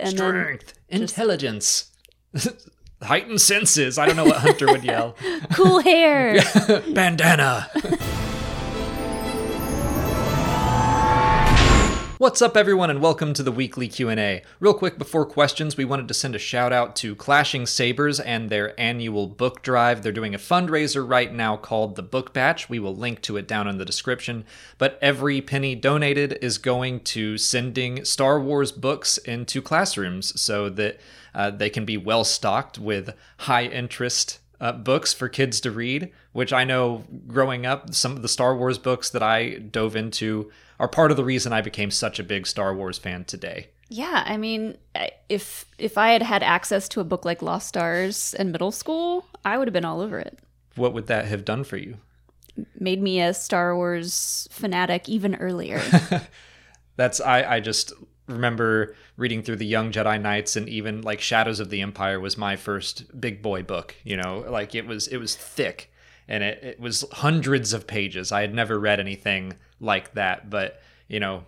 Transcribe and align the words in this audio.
and 0.00 0.12
Strength, 0.12 0.74
intelligence, 0.88 1.90
heightened 3.02 3.40
senses. 3.40 3.98
I 3.98 4.06
don't 4.06 4.16
know 4.16 4.24
what 4.24 4.36
Hunter 4.36 4.66
would 4.66 4.84
yell. 4.84 5.16
cool 5.54 5.80
hair. 5.80 6.40
Bandana. 6.92 7.70
What's 12.20 12.42
up 12.42 12.54
everyone 12.54 12.90
and 12.90 13.00
welcome 13.00 13.32
to 13.32 13.42
the 13.42 13.50
weekly 13.50 13.88
Q&A. 13.88 14.42
Real 14.60 14.74
quick 14.74 14.98
before 14.98 15.24
questions, 15.24 15.78
we 15.78 15.86
wanted 15.86 16.06
to 16.08 16.12
send 16.12 16.34
a 16.34 16.38
shout 16.38 16.70
out 16.70 16.94
to 16.96 17.16
Clashing 17.16 17.64
Sabers 17.64 18.20
and 18.20 18.50
their 18.50 18.78
annual 18.78 19.26
book 19.26 19.62
drive. 19.62 20.02
They're 20.02 20.12
doing 20.12 20.34
a 20.34 20.38
fundraiser 20.38 21.08
right 21.08 21.32
now 21.32 21.56
called 21.56 21.96
the 21.96 22.02
Book 22.02 22.34
Batch. 22.34 22.68
We 22.68 22.78
will 22.78 22.94
link 22.94 23.22
to 23.22 23.38
it 23.38 23.48
down 23.48 23.66
in 23.66 23.78
the 23.78 23.86
description, 23.86 24.44
but 24.76 24.98
every 25.00 25.40
penny 25.40 25.74
donated 25.74 26.38
is 26.42 26.58
going 26.58 27.00
to 27.04 27.38
sending 27.38 28.04
Star 28.04 28.38
Wars 28.38 28.70
books 28.70 29.16
into 29.16 29.62
classrooms 29.62 30.38
so 30.38 30.68
that 30.68 31.00
uh, 31.34 31.50
they 31.50 31.70
can 31.70 31.86
be 31.86 31.96
well 31.96 32.24
stocked 32.24 32.78
with 32.78 33.14
high 33.38 33.64
interest 33.64 34.40
uh, 34.60 34.72
books 34.72 35.14
for 35.14 35.30
kids 35.30 35.58
to 35.62 35.70
read, 35.70 36.12
which 36.32 36.52
I 36.52 36.64
know 36.64 37.04
growing 37.26 37.64
up, 37.64 37.94
some 37.94 38.12
of 38.12 38.20
the 38.20 38.28
Star 38.28 38.54
Wars 38.54 38.76
books 38.76 39.08
that 39.08 39.22
I 39.22 39.54
dove 39.54 39.96
into 39.96 40.50
are 40.80 40.88
part 40.88 41.10
of 41.10 41.16
the 41.18 41.24
reason 41.24 41.52
I 41.52 41.60
became 41.60 41.90
such 41.90 42.18
a 42.18 42.24
big 42.24 42.46
Star 42.46 42.74
Wars 42.74 42.98
fan 42.98 43.24
today. 43.24 43.68
yeah, 43.90 44.24
I 44.26 44.36
mean, 44.38 44.78
if 45.28 45.66
if 45.78 45.98
I 45.98 46.10
had 46.12 46.22
had 46.22 46.42
access 46.42 46.88
to 46.88 47.00
a 47.00 47.04
book 47.04 47.24
like 47.24 47.42
Lost 47.42 47.68
Stars 47.68 48.34
in 48.34 48.50
middle 48.50 48.72
school, 48.72 49.26
I 49.44 49.58
would 49.58 49.68
have 49.68 49.74
been 49.74 49.84
all 49.84 50.00
over 50.00 50.18
it. 50.18 50.38
What 50.76 50.94
would 50.94 51.06
that 51.06 51.26
have 51.26 51.44
done 51.44 51.64
for 51.64 51.76
you? 51.76 51.98
Made 52.78 53.02
me 53.02 53.20
a 53.20 53.34
Star 53.34 53.76
Wars 53.76 54.48
fanatic 54.50 55.08
even 55.08 55.34
earlier. 55.36 55.82
That's 56.96 57.20
I 57.20 57.56
I 57.56 57.60
just 57.60 57.92
remember 58.26 58.96
reading 59.18 59.42
through 59.42 59.56
the 59.56 59.66
Young 59.66 59.92
Jedi 59.92 60.20
Knights 60.20 60.56
and 60.56 60.66
even 60.68 61.02
like 61.02 61.20
Shadows 61.20 61.60
of 61.60 61.68
the 61.68 61.82
Empire 61.82 62.18
was 62.18 62.38
my 62.38 62.56
first 62.56 63.20
big 63.20 63.42
boy 63.42 63.62
book, 63.62 63.96
you 64.02 64.16
know, 64.16 64.46
like 64.48 64.74
it 64.74 64.86
was 64.86 65.08
it 65.08 65.18
was 65.18 65.36
thick 65.36 65.92
and 66.26 66.42
it, 66.42 66.62
it 66.62 66.80
was 66.80 67.04
hundreds 67.12 67.74
of 67.74 67.86
pages. 67.86 68.32
I 68.32 68.40
had 68.40 68.54
never 68.54 68.78
read 68.78 68.98
anything 68.98 69.56
like 69.80 70.14
that, 70.14 70.50
but 70.50 70.80
you 71.08 71.18
know, 71.20 71.44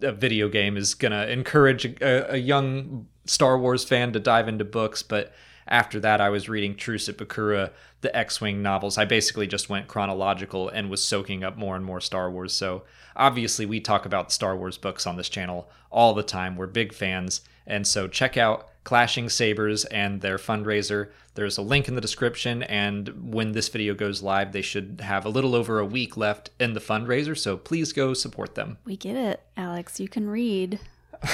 a 0.00 0.12
video 0.12 0.48
game 0.48 0.76
is 0.76 0.94
gonna 0.94 1.26
encourage 1.26 1.84
a, 1.84 2.34
a 2.34 2.36
young 2.36 3.06
Star 3.26 3.58
Wars 3.58 3.84
fan 3.84 4.12
to 4.12 4.20
dive 4.20 4.48
into 4.48 4.64
books, 4.64 5.02
but 5.02 5.32
after 5.66 5.98
that 6.00 6.20
I 6.20 6.30
was 6.30 6.48
reading 6.48 6.76
Truce 6.76 7.08
at 7.08 7.16
Bakura, 7.16 7.70
the 8.02 8.14
X-Wing 8.14 8.62
novels. 8.62 8.98
I 8.98 9.06
basically 9.06 9.46
just 9.46 9.70
went 9.70 9.88
chronological 9.88 10.68
and 10.68 10.90
was 10.90 11.02
soaking 11.02 11.42
up 11.42 11.56
more 11.56 11.74
and 11.74 11.84
more 11.84 12.00
Star 12.00 12.30
Wars. 12.30 12.52
So 12.52 12.84
obviously 13.16 13.64
we 13.64 13.80
talk 13.80 14.04
about 14.04 14.30
Star 14.30 14.56
Wars 14.56 14.76
books 14.76 15.06
on 15.06 15.16
this 15.16 15.30
channel 15.30 15.70
all 15.90 16.12
the 16.12 16.22
time. 16.22 16.56
We're 16.56 16.66
big 16.66 16.92
fans. 16.92 17.40
And 17.66 17.86
so 17.86 18.08
check 18.08 18.36
out 18.36 18.68
Clashing 18.84 19.28
Sabers 19.28 19.84
and 19.86 20.20
their 20.20 20.36
fundraiser. 20.36 21.10
There's 21.34 21.58
a 21.58 21.62
link 21.62 21.88
in 21.88 21.94
the 21.94 22.00
description, 22.00 22.62
and 22.62 23.32
when 23.32 23.52
this 23.52 23.68
video 23.68 23.94
goes 23.94 24.22
live, 24.22 24.52
they 24.52 24.62
should 24.62 25.00
have 25.02 25.24
a 25.24 25.30
little 25.30 25.54
over 25.54 25.78
a 25.78 25.86
week 25.86 26.16
left 26.16 26.50
in 26.60 26.74
the 26.74 26.80
fundraiser. 26.80 27.36
So 27.36 27.56
please 27.56 27.92
go 27.92 28.14
support 28.14 28.54
them. 28.54 28.78
we 28.84 28.96
get 28.96 29.16
it, 29.16 29.42
Alex. 29.56 29.98
You 29.98 30.08
can 30.08 30.28
read. 30.28 30.78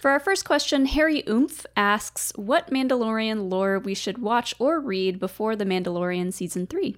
For 0.00 0.10
our 0.12 0.20
first 0.20 0.44
question, 0.44 0.86
Harry 0.86 1.24
Oomph 1.28 1.66
asks 1.76 2.32
what 2.36 2.70
Mandalorian 2.70 3.50
lore 3.50 3.80
we 3.80 3.94
should 3.94 4.18
watch 4.18 4.54
or 4.58 4.80
read 4.80 5.18
before 5.18 5.56
The 5.56 5.64
Mandalorian 5.64 6.32
season 6.32 6.68
3. 6.68 6.96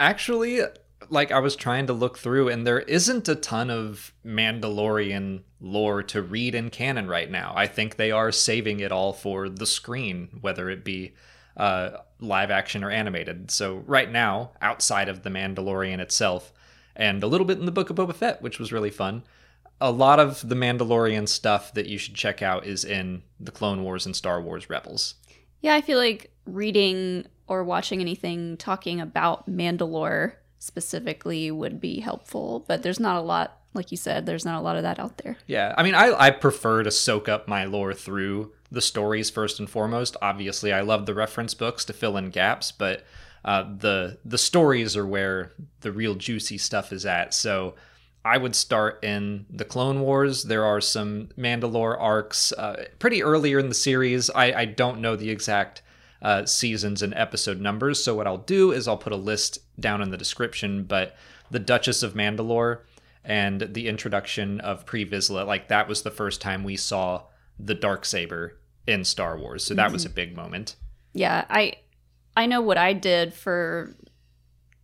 Actually, 0.00 0.62
like 1.10 1.30
I 1.30 1.38
was 1.38 1.56
trying 1.56 1.86
to 1.86 1.92
look 1.92 2.18
through, 2.18 2.48
and 2.48 2.66
there 2.66 2.80
isn't 2.80 3.28
a 3.28 3.34
ton 3.34 3.70
of 3.70 4.12
Mandalorian 4.24 5.42
lore 5.60 6.02
to 6.04 6.22
read 6.22 6.54
in 6.54 6.70
canon 6.70 7.08
right 7.08 7.30
now. 7.30 7.52
I 7.56 7.66
think 7.66 7.96
they 7.96 8.10
are 8.10 8.32
saving 8.32 8.80
it 8.80 8.92
all 8.92 9.12
for 9.12 9.48
the 9.48 9.66
screen, 9.66 10.38
whether 10.40 10.70
it 10.70 10.84
be 10.84 11.14
uh, 11.56 11.98
live 12.20 12.50
action 12.50 12.82
or 12.82 12.90
animated. 12.90 13.50
So 13.50 13.76
right 13.86 14.10
now, 14.10 14.52
outside 14.60 15.08
of 15.08 15.22
the 15.22 15.30
Mandalorian 15.30 16.00
itself, 16.00 16.52
and 16.94 17.22
a 17.22 17.26
little 17.26 17.46
bit 17.46 17.58
in 17.58 17.66
the 17.66 17.72
Book 17.72 17.90
of 17.90 17.96
Boba 17.96 18.14
Fett, 18.14 18.42
which 18.42 18.58
was 18.58 18.72
really 18.72 18.90
fun. 18.90 19.22
A 19.80 19.90
lot 19.90 20.18
of 20.18 20.46
the 20.48 20.54
Mandalorian 20.54 21.28
stuff 21.28 21.74
that 21.74 21.86
you 21.86 21.98
should 21.98 22.14
check 22.14 22.40
out 22.40 22.66
is 22.66 22.84
in 22.84 23.22
the 23.38 23.52
Clone 23.52 23.82
Wars 23.82 24.06
and 24.06 24.16
Star 24.16 24.40
Wars 24.40 24.70
Rebels. 24.70 25.14
Yeah, 25.60 25.74
I 25.74 25.82
feel 25.82 25.98
like 25.98 26.30
reading 26.46 27.26
or 27.46 27.62
watching 27.62 28.00
anything 28.00 28.56
talking 28.56 29.00
about 29.00 29.48
Mandalore 29.48 30.32
specifically 30.58 31.50
would 31.50 31.80
be 31.80 32.00
helpful, 32.00 32.64
but 32.66 32.82
there's 32.82 33.00
not 33.00 33.16
a 33.16 33.20
lot, 33.20 33.60
like 33.74 33.90
you 33.90 33.96
said, 33.96 34.26
there's 34.26 34.44
not 34.44 34.58
a 34.58 34.62
lot 34.62 34.76
of 34.76 34.82
that 34.82 34.98
out 34.98 35.18
there. 35.18 35.36
Yeah, 35.46 35.74
I 35.76 35.82
mean, 35.82 35.94
I, 35.94 36.12
I 36.18 36.30
prefer 36.30 36.82
to 36.82 36.90
soak 36.90 37.28
up 37.28 37.46
my 37.46 37.64
lore 37.64 37.94
through 37.94 38.52
the 38.70 38.80
stories 38.80 39.30
first 39.30 39.58
and 39.58 39.68
foremost. 39.68 40.16
Obviously, 40.20 40.72
I 40.72 40.80
love 40.80 41.06
the 41.06 41.14
reference 41.14 41.54
books 41.54 41.84
to 41.84 41.92
fill 41.92 42.16
in 42.16 42.30
gaps, 42.30 42.72
but 42.72 43.04
uh, 43.44 43.62
the 43.78 44.18
the 44.24 44.38
stories 44.38 44.96
are 44.96 45.06
where 45.06 45.52
the 45.80 45.92
real 45.92 46.16
juicy 46.16 46.58
stuff 46.58 46.92
is 46.92 47.06
at. 47.06 47.32
So 47.32 47.76
I 48.24 48.38
would 48.38 48.56
start 48.56 49.04
in 49.04 49.46
the 49.48 49.64
Clone 49.64 50.00
Wars. 50.00 50.42
There 50.42 50.64
are 50.64 50.80
some 50.80 51.28
Mandalore 51.38 51.96
arcs 52.00 52.52
uh, 52.52 52.86
pretty 52.98 53.22
earlier 53.22 53.60
in 53.60 53.68
the 53.68 53.74
series. 53.74 54.30
I, 54.30 54.52
I 54.52 54.64
don't 54.64 55.00
know 55.00 55.14
the 55.14 55.30
exact 55.30 55.82
uh, 56.22 56.46
seasons 56.46 57.02
and 57.02 57.14
episode 57.14 57.60
numbers. 57.60 58.02
So 58.02 58.14
what 58.14 58.26
I'll 58.26 58.38
do 58.38 58.72
is 58.72 58.88
I'll 58.88 58.96
put 58.96 59.12
a 59.12 59.16
list 59.16 59.58
down 59.78 60.02
in 60.02 60.10
the 60.10 60.16
description. 60.16 60.84
But 60.84 61.16
the 61.50 61.58
Duchess 61.58 62.02
of 62.02 62.14
Mandalore 62.14 62.80
and 63.24 63.60
the 63.60 63.88
introduction 63.88 64.60
of 64.60 64.86
Pre 64.86 65.04
Vizsla, 65.04 65.46
like 65.46 65.68
that 65.68 65.88
was 65.88 66.02
the 66.02 66.10
first 66.10 66.40
time 66.40 66.64
we 66.64 66.76
saw 66.76 67.22
the 67.58 67.74
dark 67.74 68.04
saber 68.04 68.58
in 68.86 69.04
Star 69.04 69.38
Wars. 69.38 69.64
So 69.64 69.74
that 69.74 69.92
was 69.92 70.04
a 70.04 70.10
big 70.10 70.36
moment. 70.36 70.76
Yeah, 71.12 71.44
I 71.48 71.74
I 72.36 72.46
know 72.46 72.60
what 72.60 72.78
I 72.78 72.92
did 72.92 73.32
for 73.32 73.96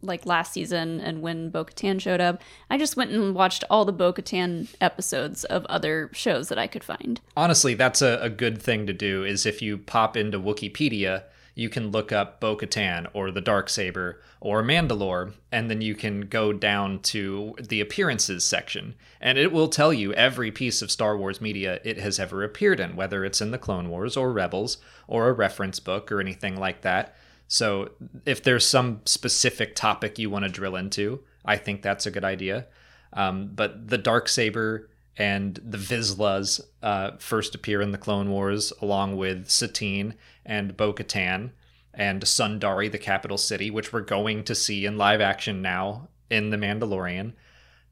like 0.03 0.27
last 0.27 0.53
season 0.53 1.01
and 1.01 1.23
when 1.23 1.51
Bo 1.51 1.65
Katan 1.65 2.01
showed 2.01 2.21
up. 2.21 2.43
I 2.69 2.77
just 2.77 2.97
went 2.97 3.13
and 3.13 3.35
watched 3.35 3.65
all 3.71 3.85
the 3.85 3.93
Bo 3.93 4.13
Katan 4.13 4.69
episodes 4.81 5.45
of 5.45 5.65
other 5.67 6.11
shows 6.13 6.49
that 6.49 6.59
I 6.59 6.67
could 6.67 6.85
find. 6.85 7.21
Honestly, 7.37 7.75
that's 7.75 8.03
a, 8.03 8.19
a 8.21 8.29
good 8.29 8.61
thing 8.61 8.87
to 8.87 8.93
do. 8.93 9.25
Is 9.25 9.47
if 9.47 9.63
you 9.63 9.79
pop 9.79 10.17
into 10.17 10.39
Wikipedia, 10.39 11.25
you 11.55 11.69
can 11.69 11.91
look 11.91 12.13
up 12.13 12.41
Bo 12.41 12.57
Katan 12.57 13.07
or 13.13 13.31
the 13.31 13.41
Dark 13.41 13.69
Saber 13.69 14.21
or 14.41 14.63
Mandalore, 14.63 15.35
and 15.53 15.71
then 15.71 15.81
you 15.81 15.95
can 15.95 16.23
go 16.23 16.53
down 16.53 16.99
to 17.01 17.55
the 17.61 17.81
appearances 17.81 18.45
section, 18.45 18.95
and 19.21 19.39
it 19.39 19.53
will 19.53 19.69
tell 19.69 19.93
you 19.93 20.13
every 20.15 20.51
piece 20.51 20.83
of 20.83 20.91
Star 20.91 21.17
Wars 21.17 21.41
media 21.41 21.79
it 21.85 21.99
has 21.99 22.19
ever 22.19 22.43
appeared 22.43 22.81
in, 22.81 22.97
whether 22.97 23.25
it's 23.25 23.41
in 23.41 23.51
the 23.51 23.59
Clone 23.59 23.89
Wars 23.89 24.17
or 24.17 24.33
Rebels 24.33 24.79
or 25.07 25.29
a 25.29 25.33
reference 25.33 25.79
book 25.79 26.11
or 26.11 26.21
anything 26.21 26.57
like 26.57 26.81
that. 26.81 27.15
So 27.49 27.91
if 28.25 28.43
there's 28.43 28.67
some 28.67 29.01
specific 29.05 29.75
topic 29.75 30.19
you 30.19 30.31
want 30.31 30.45
to 30.45 30.51
drill 30.51 30.77
into, 30.77 31.23
I 31.45 31.57
think 31.57 31.83
that's 31.83 32.07
a 32.07 32.11
good 32.11 32.25
idea. 32.25 32.67
Um, 33.13 33.51
but 33.55 33.89
the 33.89 33.99
dark 33.99 34.29
saber 34.29 34.89
and 35.17 35.61
the 35.63 35.79
Vizslas 35.79 36.61
uh, 36.83 37.13
first 37.19 37.55
appear 37.55 37.83
in 37.83 37.93
the 37.93 37.99
Clone 37.99 38.31
Wars, 38.31 38.73
along 38.81 39.17
with 39.17 39.51
Satine 39.51 40.15
and 40.47 40.77
Bo-Katan 40.77 41.51
and 41.93 42.23
Sundari, 42.23 42.91
the 42.91 42.99
capital 42.99 43.37
city, 43.37 43.71
which 43.71 43.93
we're 43.93 44.01
going 44.01 44.45
to 44.45 44.55
see 44.55 44.87
in 44.87 44.97
live 44.97 45.21
action 45.21 45.61
now 45.61 46.09
in 46.31 46.51
The 46.51 46.57
Mandalorian. 46.57 47.35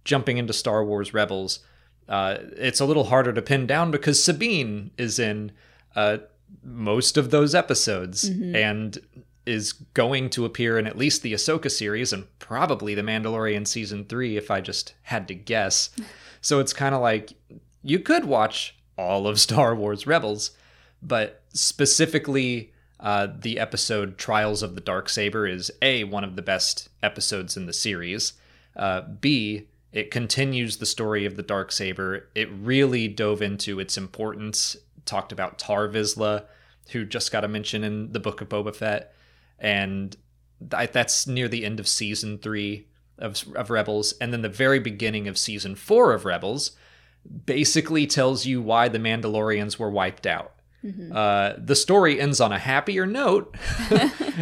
Jumping 0.05 0.39
into 0.39 0.55
Star 0.55 0.83
Wars 0.83 1.13
Rebels, 1.13 1.61
uh, 2.09 2.39
it's 2.57 2.81
a 2.81 2.87
little 2.87 3.05
harder 3.05 3.35
to 3.35 3.43
pin 3.43 3.67
down 3.67 3.91
because 3.91 4.25
Sabine 4.25 4.91
is 4.97 5.19
in 5.19 5.53
uh, 5.95 6.19
most 6.65 7.19
of 7.19 7.31
those 7.31 7.55
episodes 7.55 8.25
and 8.25 8.99
is 9.51 9.73
going 9.73 10.31
to 10.31 10.45
appear 10.45 10.79
in 10.79 10.87
at 10.87 10.97
least 10.97 11.23
the 11.23 11.33
Ahsoka 11.33 11.71
series 11.71 12.13
and 12.13 12.27
probably 12.39 12.95
the 12.95 13.03
Mandalorian 13.03 13.67
season 13.67 14.05
three, 14.05 14.37
if 14.37 14.51
I 14.51 14.61
just 14.61 14.95
had 15.03 15.29
to 15.29 15.35
guess. 15.35 15.91
So 16.43 16.59
it's 16.59 16.73
kind 16.73 16.95
of 16.95 17.03
like 17.03 17.35
you 17.83 17.99
could 17.99 18.25
watch 18.25 18.75
all 18.97 19.27
of 19.27 19.39
Star 19.47 19.75
Wars 19.75 20.07
Rebels, 20.07 20.53
but 21.03 21.43
specifically 21.53 22.73
uh, 22.99 23.29
the 23.39 23.59
episode 23.59 24.17
Trials 24.17 24.63
of 24.63 24.75
the 24.75 24.81
Dark 24.81 25.11
Saber 25.11 25.47
is 25.47 25.71
A, 25.83 26.05
one 26.05 26.25
of 26.25 26.37
the 26.37 26.43
best 26.43 26.89
episodes 27.03 27.59
in 27.59 27.67
the 27.67 27.75
series. 27.75 28.35
Uh, 28.75 29.03
B, 29.03 29.69
it 29.93 30.11
continues 30.11 30.77
the 30.77 30.87
story 30.87 31.27
of 31.27 31.37
the 31.37 31.43
Dark 31.43 31.73
Saber. 31.73 32.29
It 32.35 32.49
really 32.53 33.09
dove 33.09 33.43
into 33.43 33.81
its 33.81 33.97
importance, 33.99 34.77
talked 35.05 35.33
about 35.33 35.59
Tar 35.59 35.89
Vizsla, 35.89 36.45
who 36.93 37.05
just 37.05 37.33
got 37.33 37.45
a 37.45 37.49
mention 37.49 37.85
in 37.85 38.13
the 38.13 38.21
Book 38.21 38.41
of 38.41 38.49
Boba 38.49 38.75
Fett. 38.75 39.15
And 39.61 40.17
th- 40.71 40.93
that's 40.93 41.27
near 41.27 41.49
the 41.49 41.65
end 41.65 41.79
of 41.79 41.87
season 41.87 42.39
three 42.39 42.89
of, 43.19 43.45
of 43.55 43.71
Rebels. 43.71 44.15
And 44.21 44.33
then 44.33 44.43
the 44.43 44.49
very 44.49 44.79
beginning 44.79 45.29
of 45.29 45.39
season 45.39 45.75
four 45.75 46.13
of 46.13 46.25
Rebels 46.25 46.73
basically 47.47 48.07
tells 48.07 48.47
you 48.47 48.63
why 48.63 48.89
the 48.89 48.99
Mandalorians 48.99 49.79
were 49.79 49.91
wiped 49.91 50.27
out. 50.27 50.55
Uh, 51.15 51.55
the 51.59 51.77
story 51.77 52.19
ends 52.19 52.41
on 52.41 52.53
a 52.53 52.59
happier 52.59 53.05
note. 53.05 53.55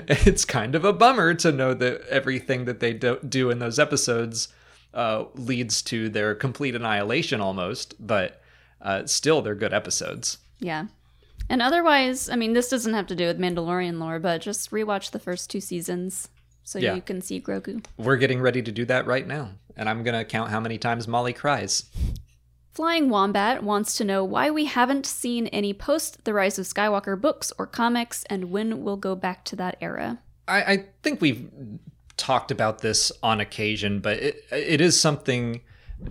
it's 0.06 0.44
kind 0.44 0.76
of 0.76 0.84
a 0.84 0.92
bummer 0.92 1.34
to 1.34 1.50
know 1.50 1.74
that 1.74 2.02
everything 2.08 2.64
that 2.66 2.78
they 2.78 2.92
do, 2.92 3.18
do 3.28 3.50
in 3.50 3.58
those 3.58 3.78
episodes 3.80 4.48
uh, 4.94 5.24
leads 5.34 5.82
to 5.82 6.08
their 6.08 6.36
complete 6.36 6.76
annihilation 6.76 7.40
almost, 7.40 7.94
but 7.98 8.40
uh, 8.80 9.04
still, 9.06 9.42
they're 9.42 9.56
good 9.56 9.74
episodes. 9.74 10.38
Yeah. 10.60 10.86
And 11.48 11.62
otherwise, 11.62 12.28
I 12.28 12.36
mean, 12.36 12.52
this 12.52 12.68
doesn't 12.68 12.94
have 12.94 13.06
to 13.08 13.16
do 13.16 13.26
with 13.26 13.38
Mandalorian 13.38 13.98
lore, 13.98 14.18
but 14.18 14.40
just 14.42 14.70
rewatch 14.70 15.10
the 15.12 15.18
first 15.18 15.50
two 15.50 15.60
seasons 15.60 16.28
so 16.62 16.78
Yeah. 16.78 16.94
you 16.94 17.00
can 17.02 17.20
see 17.22 17.40
Grogu. 17.40 17.84
We're 17.96 18.16
getting 18.16 18.40
ready 18.40 18.62
to 18.62 18.70
do 18.70 18.84
that 18.86 19.06
right 19.06 19.26
now, 19.26 19.52
and 19.76 19.88
I'm 19.88 20.02
gonna 20.02 20.24
count 20.24 20.50
how 20.50 20.60
many 20.60 20.76
times 20.76 21.08
Molly 21.08 21.32
cries. 21.32 21.84
Flying 22.72 23.08
Wombat 23.08 23.62
wants 23.64 23.96
to 23.96 24.04
know 24.04 24.22
why 24.22 24.50
we 24.50 24.66
haven't 24.66 25.06
seen 25.06 25.46
any 25.48 25.72
post 25.72 26.24
The 26.24 26.32
Rise 26.34 26.58
of 26.58 26.66
Skywalker 26.66 27.20
books 27.20 27.52
or 27.58 27.66
comics 27.66 28.24
and 28.30 28.50
when 28.52 28.84
we'll 28.84 28.96
go 28.98 29.16
back 29.16 29.44
to 29.46 29.56
that 29.56 29.76
era. 29.80 30.18
I, 30.46 30.62
I 30.62 30.84
think 31.02 31.20
we've 31.20 31.50
talked 32.16 32.50
about 32.50 32.80
this 32.80 33.10
on 33.22 33.40
occasion, 33.40 34.00
but 34.00 34.18
it, 34.18 34.44
it 34.52 34.80
is 34.80 35.00
something 35.00 35.60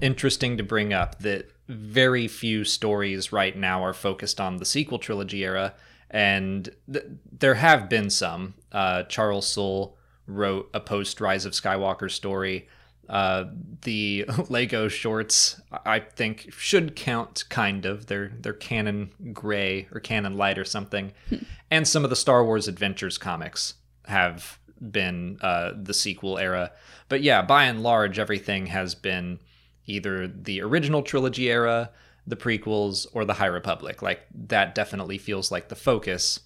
interesting 0.01 0.57
to 0.57 0.63
bring 0.63 0.93
up 0.93 1.19
that 1.19 1.51
very 1.67 2.27
few 2.27 2.63
stories 2.63 3.31
right 3.31 3.55
now 3.55 3.83
are 3.83 3.93
focused 3.93 4.39
on 4.39 4.57
the 4.57 4.65
sequel 4.65 4.99
trilogy 4.99 5.43
era, 5.43 5.73
and 6.09 6.69
th- 6.91 7.05
there 7.37 7.55
have 7.55 7.89
been 7.89 8.09
some. 8.09 8.53
Uh, 8.71 9.03
Charles 9.03 9.47
Soule 9.47 9.97
wrote 10.25 10.69
a 10.73 10.79
post 10.79 11.19
Rise 11.19 11.45
of 11.45 11.53
Skywalker 11.53 12.09
story. 12.09 12.67
Uh, 13.09 13.45
the 13.83 14.25
Lego 14.49 14.87
shorts, 14.87 15.61
I 15.85 15.99
think, 15.99 16.51
should 16.51 16.95
count 16.95 17.45
kind 17.49 17.85
of. 17.85 18.07
They're 18.07 18.31
they're 18.39 18.53
canon 18.53 19.11
gray 19.33 19.87
or 19.91 19.99
canon 19.99 20.37
light 20.37 20.57
or 20.57 20.65
something, 20.65 21.13
and 21.71 21.87
some 21.87 22.03
of 22.03 22.09
the 22.09 22.15
Star 22.15 22.45
Wars 22.45 22.67
Adventures 22.67 23.17
comics 23.17 23.75
have 24.05 24.59
been 24.91 25.37
uh, 25.41 25.71
the 25.75 25.93
sequel 25.93 26.37
era. 26.37 26.71
But 27.09 27.21
yeah, 27.21 27.41
by 27.41 27.65
and 27.65 27.81
large, 27.81 28.19
everything 28.19 28.67
has 28.67 28.95
been 28.95 29.39
either 29.87 30.27
the 30.27 30.61
original 30.61 31.01
trilogy 31.01 31.49
era, 31.49 31.89
the 32.25 32.35
prequels, 32.35 33.07
or 33.13 33.25
the 33.25 33.33
High 33.33 33.47
Republic. 33.47 34.01
Like 34.01 34.21
that 34.47 34.75
definitely 34.75 35.17
feels 35.17 35.51
like 35.51 35.69
the 35.69 35.75
focus. 35.75 36.41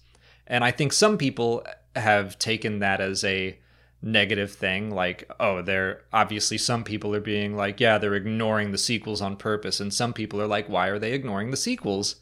And 0.46 0.64
I 0.64 0.70
think 0.70 0.92
some 0.92 1.18
people 1.18 1.66
have 1.94 2.38
taken 2.38 2.78
that 2.78 3.00
as 3.00 3.24
a 3.24 3.58
negative 4.02 4.52
thing. 4.52 4.90
Like, 4.90 5.30
oh, 5.38 5.62
they're 5.62 6.02
obviously 6.12 6.58
some 6.58 6.84
people 6.84 7.14
are 7.14 7.20
being 7.20 7.56
like, 7.56 7.80
yeah, 7.80 7.98
they're 7.98 8.14
ignoring 8.14 8.72
the 8.72 8.78
sequels 8.78 9.20
on 9.20 9.36
purpose. 9.36 9.80
And 9.80 9.92
some 9.92 10.12
people 10.12 10.40
are 10.40 10.46
like, 10.46 10.68
why 10.68 10.88
are 10.88 10.98
they 10.98 11.12
ignoring 11.12 11.50
the 11.50 11.56
sequels? 11.56 12.16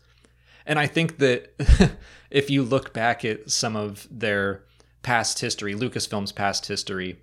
And 0.67 0.79
I 0.79 0.87
think 0.87 1.19
that 1.19 1.53
if 2.31 2.51
you 2.51 2.63
look 2.63 2.93
back 2.93 3.25
at 3.25 3.51
some 3.51 3.77
of 3.77 4.07
their 4.11 4.65
past 5.03 5.41
history, 5.41 5.75
Lucasfilm's 5.75 6.33
past 6.33 6.67
history, 6.67 7.21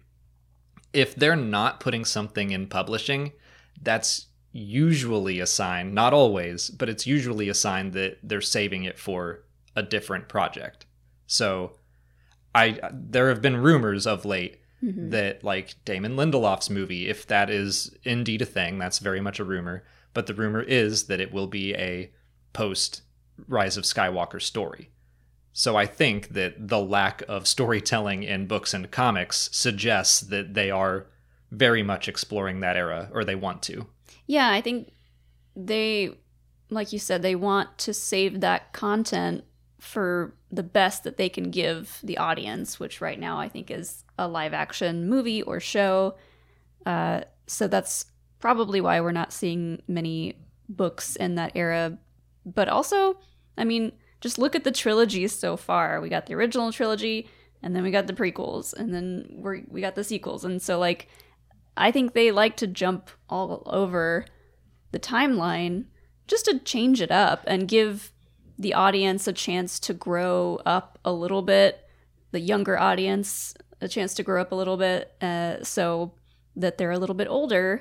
if 0.93 1.15
they're 1.15 1.35
not 1.35 1.79
putting 1.79 2.05
something 2.05 2.51
in 2.51 2.67
publishing, 2.67 3.33
that's 3.81 4.27
usually 4.51 5.39
a 5.39 5.45
sign, 5.45 5.93
not 5.93 6.13
always, 6.13 6.69
but 6.69 6.89
it's 6.89 7.05
usually 7.05 7.49
a 7.49 7.53
sign 7.53 7.91
that 7.91 8.17
they're 8.23 8.41
saving 8.41 8.83
it 8.83 8.97
for 8.97 9.43
a 9.75 9.83
different 9.83 10.27
project. 10.27 10.85
So 11.27 11.73
I 12.55 12.79
there 12.91 13.29
have 13.29 13.41
been 13.41 13.57
rumors 13.57 14.07
of 14.07 14.25
late 14.25 14.59
mm-hmm. 14.83 15.09
that 15.09 15.43
like 15.43 15.75
Damon 15.85 16.15
Lindelof's 16.15 16.69
movie, 16.69 17.07
if 17.07 17.27
that 17.27 17.49
is 17.49 17.95
indeed 18.03 18.41
a 18.41 18.45
thing, 18.45 18.79
that's 18.79 18.99
very 18.99 19.21
much 19.21 19.39
a 19.39 19.45
rumor, 19.45 19.83
but 20.13 20.25
the 20.25 20.33
rumor 20.33 20.61
is 20.61 21.05
that 21.05 21.21
it 21.21 21.31
will 21.31 21.47
be 21.47 21.75
a 21.75 22.11
post 22.53 23.03
Rise 23.47 23.77
of 23.77 23.83
Skywalker 23.83 24.41
story. 24.41 24.89
So 25.53 25.75
I 25.75 25.85
think 25.85 26.29
that 26.29 26.67
the 26.67 26.79
lack 26.79 27.23
of 27.27 27.47
storytelling 27.47 28.23
in 28.23 28.47
books 28.47 28.73
and 28.73 28.89
comics 28.89 29.49
suggests 29.51 30.21
that 30.21 30.53
they 30.53 30.71
are 30.71 31.07
very 31.51 31.83
much 31.83 32.07
exploring 32.07 32.59
that 32.59 32.77
era 32.77 33.09
or 33.13 33.23
they 33.23 33.35
want 33.35 33.61
to. 33.63 33.85
Yeah, 34.25 34.49
I 34.49 34.61
think 34.61 34.91
they, 35.55 36.11
like 36.69 36.91
you 36.91 36.99
said, 36.99 37.21
they 37.21 37.35
want 37.35 37.77
to 37.79 37.93
save 37.93 38.41
that 38.41 38.73
content 38.73 39.43
for 39.79 40.33
the 40.51 40.63
best 40.63 41.03
that 41.03 41.17
they 41.17 41.29
can 41.29 41.51
give 41.51 41.99
the 42.03 42.17
audience, 42.17 42.79
which 42.79 43.01
right 43.01 43.19
now 43.19 43.39
I 43.39 43.47
think 43.47 43.71
is 43.71 44.03
a 44.17 44.27
live 44.27 44.53
action 44.53 45.07
movie 45.07 45.41
or 45.41 45.59
show. 45.59 46.15
Uh, 46.85 47.21
so 47.47 47.67
that's 47.67 48.05
probably 48.39 48.81
why 48.81 48.99
we're 49.01 49.11
not 49.11 49.33
seeing 49.33 49.81
many 49.87 50.37
books 50.69 51.15
in 51.15 51.35
that 51.35 51.51
era. 51.55 51.97
But 52.45 52.69
also, 52.69 53.19
I 53.57 53.63
mean, 53.63 53.91
just 54.21 54.37
look 54.37 54.55
at 54.55 54.63
the 54.63 54.71
trilogies 54.71 55.33
so 55.33 55.57
far. 55.57 56.01
We 56.01 56.09
got 56.09 56.25
the 56.25 56.35
original 56.35 56.71
trilogy, 56.71 57.29
and 57.61 57.75
then 57.75 57.83
we 57.83 57.91
got 57.91 58.07
the 58.07 58.13
prequels, 58.13 58.73
and 58.73 58.93
then 58.93 59.27
we 59.37 59.63
we 59.67 59.81
got 59.81 59.95
the 59.95 60.03
sequels. 60.03 60.45
And 60.45 60.61
so, 60.61 60.79
like, 60.79 61.07
I 61.77 61.91
think 61.91 62.13
they 62.13 62.31
like 62.31 62.57
to 62.57 62.67
jump 62.67 63.09
all 63.29 63.63
over 63.65 64.25
the 64.91 64.99
timeline 64.99 65.85
just 66.27 66.45
to 66.45 66.59
change 66.59 67.01
it 67.01 67.11
up 67.11 67.43
and 67.47 67.67
give 67.67 68.11
the 68.57 68.73
audience 68.73 69.27
a 69.27 69.33
chance 69.33 69.79
to 69.81 69.93
grow 69.93 70.59
up 70.65 70.99
a 71.05 71.11
little 71.13 71.41
bit, 71.41 71.87
the 72.31 72.39
younger 72.39 72.77
audience 72.77 73.53
a 73.79 73.87
chance 73.87 74.15
to 74.15 74.23
grow 74.23 74.41
up 74.41 74.51
a 74.51 74.55
little 74.55 74.77
bit, 74.77 75.13
uh, 75.21 75.63
so 75.63 76.11
that 76.55 76.77
they're 76.77 76.91
a 76.91 76.97
little 76.97 77.13
bit 77.15 77.27
older 77.27 77.79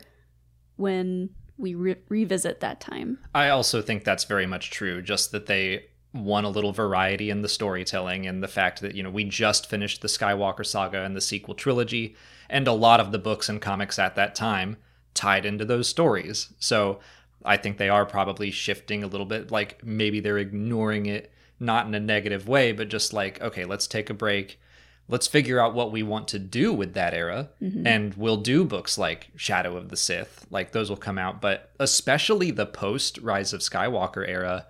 when 0.77 1.31
we 1.57 1.75
re- 1.75 1.97
revisit 2.11 2.61
that 2.61 2.81
time. 2.81 3.19
I 3.35 3.49
also 3.49 3.81
think 3.81 4.05
that's 4.05 4.25
very 4.25 4.47
much 4.47 4.71
true, 4.71 5.01
just 5.01 5.33
that 5.33 5.47
they 5.47 5.87
want 6.13 6.45
a 6.45 6.51
little 6.51 6.73
variety 6.73 7.31
in 7.31 7.43
the 7.43 7.49
storytelling 7.49 8.27
and 8.27 8.43
the 8.43 8.49
fact 8.49 8.83
that, 8.83 8.95
you 8.95 9.03
know, 9.03 9.11
we 9.11 9.25
just 9.25 9.69
finished 9.69 10.03
the 10.03 10.09
Skywalker 10.09 10.67
saga 10.67 11.03
and 11.03 11.17
the 11.17 11.21
sequel 11.21 11.55
trilogy, 11.55 12.15
and 12.49 12.67
a 12.69 12.73
lot 12.73 13.01
of 13.01 13.13
the 13.13 13.19
books 13.19 13.49
and 13.49 13.61
comics 13.61 13.99
at 13.99 14.15
that 14.17 14.35
time 14.35 14.77
tied 15.15 15.47
into 15.47 15.65
those 15.65 15.89
stories. 15.89 16.53
So 16.59 17.01
I 17.45 17.57
think 17.57 17.79
they 17.79 17.89
are 17.89 18.05
probably 18.05 18.51
shifting 18.51 19.03
a 19.03 19.07
little 19.07 19.27
bit. 19.27 19.51
Like 19.51 19.85
maybe 19.85 20.21
they're 20.21 20.39
ignoring 20.39 21.07
it, 21.07 21.33
not 21.59 21.87
in 21.87 21.95
a 21.95 22.01
negative 22.01 22.49
way, 22.49 22.73
but 22.73 22.89
just 22.89 23.13
like, 23.13 23.41
okay, 23.41 23.65
let's 23.65 23.87
take 23.87 24.11
a 24.11 24.15
break. 24.15 24.61
Let's 25.09 25.29
figure 25.29 25.61
out 25.61 25.75
what 25.75 25.93
we 25.93 26.03
want 26.03 26.27
to 26.29 26.39
do 26.41 26.73
with 26.73 26.95
that 26.95 27.15
era. 27.15 27.51
Mm-hmm. 27.63 27.87
And 27.87 28.15
we'll 28.15 28.39
do 28.39 28.65
books 28.65 28.99
like 28.99 29.29
Shadow 29.37 29.77
of 29.77 29.89
the 29.89 29.97
Sith, 29.97 30.47
like 30.51 30.73
those 30.73 30.91
will 30.91 30.97
come 30.97 31.19
out. 31.19 31.41
But 31.41 31.71
especially 31.79 32.51
the 32.51 32.67
post 32.67 33.19
Rise 33.19 33.53
of 33.53 33.61
Skywalker 33.61 34.29
era, 34.29 34.67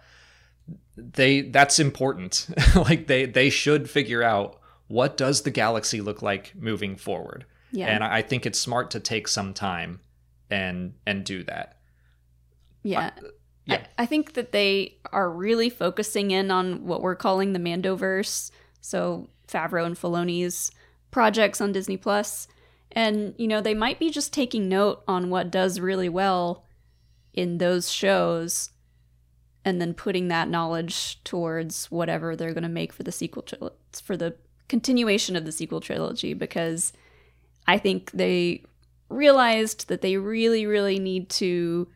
they 0.97 1.41
that's 1.41 1.79
important. 1.79 2.49
like 2.77 3.07
they 3.07 3.25
they 3.25 3.49
should 3.49 3.89
figure 3.89 4.23
out 4.23 4.61
what 4.89 5.17
does 5.17 5.43
the 5.43 5.51
galaxy 5.51 6.03
look 6.03 6.21
like 6.21 6.53
moving 6.55 6.97
forward. 6.97 7.47
Yeah. 7.77 7.89
And 7.89 8.03
I 8.03 8.23
think 8.23 8.47
it's 8.47 8.59
smart 8.59 8.91
to 8.93 9.01
take 9.01 9.29
some 9.29 9.53
time 9.53 10.01
and 10.51 10.95
and 11.07 11.25
do 11.25 11.43
that. 11.45 11.77
Yeah. 12.83 13.11
Uh, 13.19 13.29
yeah. 13.67 13.87
I, 13.99 14.05
I 14.05 14.07
think 14.07 14.33
that 14.33 14.53
they 14.53 14.97
are 15.13 15.31
really 15.31 15.69
focusing 15.69 16.31
in 16.31 16.51
on 16.51 16.87
what 16.87 17.03
we're 17.03 17.17
calling 17.17 17.53
the 17.53 17.59
Mandoverse. 17.59 18.51
So 18.81 19.29
Favreau 19.47 19.85
and 19.85 19.95
Filoni's 19.95 20.71
projects 21.11 21.61
on 21.61 21.73
Disney 21.73 21.99
Plus. 21.99 22.49
And, 22.93 23.35
you 23.37 23.47
know, 23.47 23.61
they 23.61 23.75
might 23.75 23.99
be 23.99 24.09
just 24.09 24.33
taking 24.33 24.71
note 24.71 25.03
on 25.07 25.29
what 25.29 25.51
does 25.51 25.79
really 25.79 26.09
well 26.09 26.65
in 27.35 27.59
those 27.59 27.93
shows 27.93 28.71
and 29.67 29.83
then 29.83 29.93
putting 29.93 30.29
that 30.29 30.49
knowledge 30.49 31.23
towards 31.25 31.91
whatever 31.91 32.35
they're 32.37 32.55
going 32.55 32.63
to 32.63 32.69
make 32.71 32.93
for 32.93 33.03
the 33.03 33.13
sequel 33.13 33.43
tril- 33.43 33.73
for 34.03 34.17
the 34.17 34.37
continuation 34.69 35.37
of 35.37 35.45
the 35.45 35.53
sequel 35.53 35.81
trilogy 35.81 36.33
because 36.33 36.93
I 37.67 37.79
think 37.79 38.11
they 38.13 38.63
realized 39.09 39.89
that 39.89 40.01
they 40.03 40.17
really 40.17 40.67
really 40.67 40.99
need 40.99 41.29
to 41.31 41.89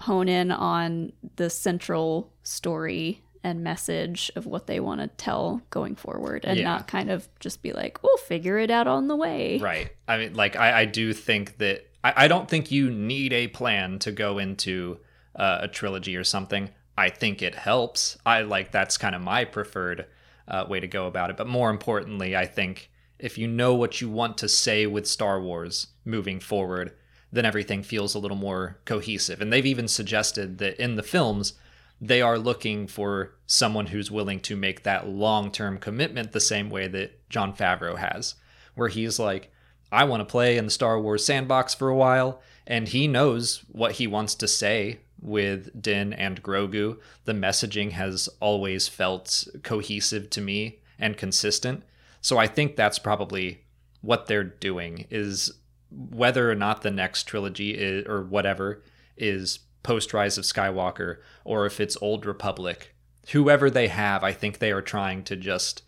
hone 0.00 0.28
in 0.28 0.50
on 0.50 1.12
the 1.36 1.48
central 1.50 2.32
story 2.42 3.22
and 3.42 3.62
message 3.62 4.30
of 4.34 4.44
what 4.44 4.66
they 4.66 4.80
want 4.80 5.00
to 5.00 5.06
tell 5.08 5.62
going 5.70 5.94
forward 5.94 6.44
and 6.44 6.58
Yeah. 6.58 6.64
not 6.64 6.88
kind 6.88 7.10
of 7.10 7.28
just 7.38 7.62
be 7.62 7.72
like 7.72 8.02
we'll 8.02 8.16
figure 8.18 8.58
it 8.58 8.70
out 8.70 8.86
on 8.86 9.08
the 9.08 9.16
way 9.16 9.58
Right. 9.58 9.90
I 10.08 10.18
mean, 10.18 10.34
like, 10.34 10.56
I, 10.56 10.80
I 10.80 10.84
do 10.84 11.12
think 11.12 11.58
that 11.58 11.86
I, 12.02 12.24
I 12.24 12.28
don't 12.28 12.48
think 12.48 12.70
you 12.70 12.90
need 12.90 13.32
a 13.32 13.48
plan 13.48 13.98
to 14.00 14.12
go 14.12 14.38
into 14.38 14.98
uh, 15.34 15.58
a 15.62 15.68
trilogy 15.68 16.16
or 16.16 16.24
something. 16.24 16.70
I 16.98 17.08
think 17.10 17.42
it 17.42 17.54
helps. 17.54 18.16
I 18.24 18.42
like 18.42 18.70
that's 18.72 18.96
kind 18.96 19.14
of 19.14 19.20
my 19.22 19.44
preferred 19.44 20.06
uh, 20.48 20.64
way 20.68 20.80
to 20.80 20.86
go 20.88 21.06
about 21.06 21.30
it. 21.30 21.36
But 21.36 21.46
more 21.46 21.70
importantly, 21.70 22.34
I 22.36 22.46
think 22.46 22.90
if 23.18 23.38
you 23.38 23.48
know 23.48 23.74
what 23.74 24.00
you 24.00 24.08
want 24.10 24.38
to 24.38 24.48
say 24.48 24.86
with 24.86 25.06
Star 25.06 25.40
Wars 25.40 25.88
moving 26.04 26.40
forward, 26.40 26.92
then 27.32 27.44
everything 27.44 27.82
feels 27.82 28.14
a 28.14 28.18
little 28.18 28.36
more 28.36 28.78
cohesive. 28.84 29.40
And 29.40 29.52
they've 29.52 29.66
even 29.66 29.88
suggested 29.88 30.58
that 30.58 30.82
in 30.82 30.96
the 30.96 31.02
films, 31.02 31.54
they 32.00 32.20
are 32.20 32.38
looking 32.38 32.86
for 32.86 33.34
someone 33.46 33.86
who's 33.86 34.10
willing 34.10 34.40
to 34.40 34.56
make 34.56 34.82
that 34.82 35.08
long 35.08 35.50
term 35.50 35.78
commitment 35.78 36.32
the 36.32 36.40
same 36.40 36.70
way 36.70 36.88
that 36.88 37.28
Jon 37.28 37.54
Favreau 37.54 37.98
has, 37.98 38.34
where 38.74 38.88
he's 38.88 39.18
like, 39.18 39.50
I 39.90 40.04
want 40.04 40.20
to 40.20 40.30
play 40.30 40.58
in 40.58 40.64
the 40.66 40.70
Star 40.70 41.00
Wars 41.00 41.24
sandbox 41.24 41.74
for 41.74 41.88
a 41.88 41.96
while, 41.96 42.40
and 42.66 42.88
he 42.88 43.06
knows 43.06 43.64
what 43.70 43.92
he 43.92 44.06
wants 44.06 44.34
to 44.36 44.48
say 44.48 44.98
with 45.20 45.80
Din 45.80 46.12
and 46.12 46.42
Grogu. 46.42 46.98
The 47.24 47.32
messaging 47.32 47.92
has 47.92 48.28
always 48.40 48.88
felt 48.88 49.46
cohesive 49.62 50.28
to 50.30 50.40
me 50.40 50.80
and 50.98 51.16
consistent. 51.16 51.82
So 52.26 52.38
I 52.38 52.48
think 52.48 52.74
that's 52.74 52.98
probably 52.98 53.64
what 54.00 54.26
they're 54.26 54.42
doing 54.42 55.06
is 55.10 55.52
whether 55.90 56.50
or 56.50 56.56
not 56.56 56.82
the 56.82 56.90
next 56.90 57.24
trilogy 57.24 57.70
is, 57.70 58.04
or 58.06 58.22
whatever 58.22 58.82
is 59.16 59.60
post 59.84 60.12
Rise 60.12 60.36
of 60.36 60.44
Skywalker 60.44 61.18
or 61.44 61.66
if 61.66 61.78
it's 61.78 61.96
Old 62.02 62.26
Republic 62.26 62.96
whoever 63.28 63.70
they 63.70 63.88
have, 63.88 64.22
I 64.22 64.32
think 64.32 64.58
they 64.58 64.72
are 64.72 64.82
trying 64.82 65.24
to 65.24 65.36
just 65.36 65.82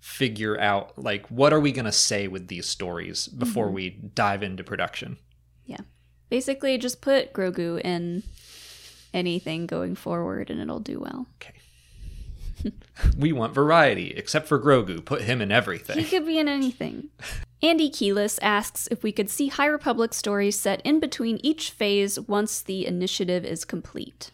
figure 0.00 0.58
out 0.58 0.98
like 0.98 1.26
what 1.28 1.52
are 1.52 1.60
we 1.60 1.72
going 1.72 1.84
to 1.84 1.92
say 1.92 2.26
with 2.26 2.48
these 2.48 2.66
stories 2.66 3.28
before 3.28 3.66
mm-hmm. 3.66 3.74
we 3.74 3.90
dive 4.14 4.42
into 4.42 4.64
production. 4.64 5.18
Yeah. 5.64 5.80
Basically, 6.28 6.76
just 6.78 7.00
put 7.00 7.32
Grogu 7.32 7.80
in 7.84 8.22
anything 9.14 9.66
going 9.66 9.94
forward 9.94 10.50
and 10.50 10.60
it'll 10.60 10.80
do 10.80 11.00
well. 11.00 11.26
Okay. 11.36 11.54
We 13.18 13.32
want 13.32 13.54
variety, 13.54 14.10
except 14.12 14.48
for 14.48 14.58
Grogu. 14.58 15.04
Put 15.04 15.22
him 15.22 15.40
in 15.40 15.50
everything. 15.52 15.98
He 15.98 16.04
could 16.04 16.26
be 16.26 16.38
in 16.38 16.48
anything. 16.48 17.08
Andy 17.62 17.88
Keyless 17.90 18.38
asks 18.42 18.88
if 18.90 19.02
we 19.02 19.12
could 19.12 19.30
see 19.30 19.48
High 19.48 19.66
Republic 19.66 20.14
stories 20.14 20.58
set 20.58 20.80
in 20.82 21.00
between 21.00 21.38
each 21.42 21.70
phase 21.70 22.18
once 22.18 22.60
the 22.60 22.86
initiative 22.86 23.44
is 23.44 23.64
complete. 23.64 24.32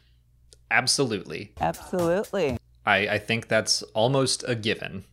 Absolutely. 0.70 1.52
Absolutely. 1.60 2.58
I, 2.86 2.96
I 3.08 3.18
think 3.18 3.48
that's 3.48 3.82
almost 3.94 4.44
a 4.46 4.54
given. 4.54 5.04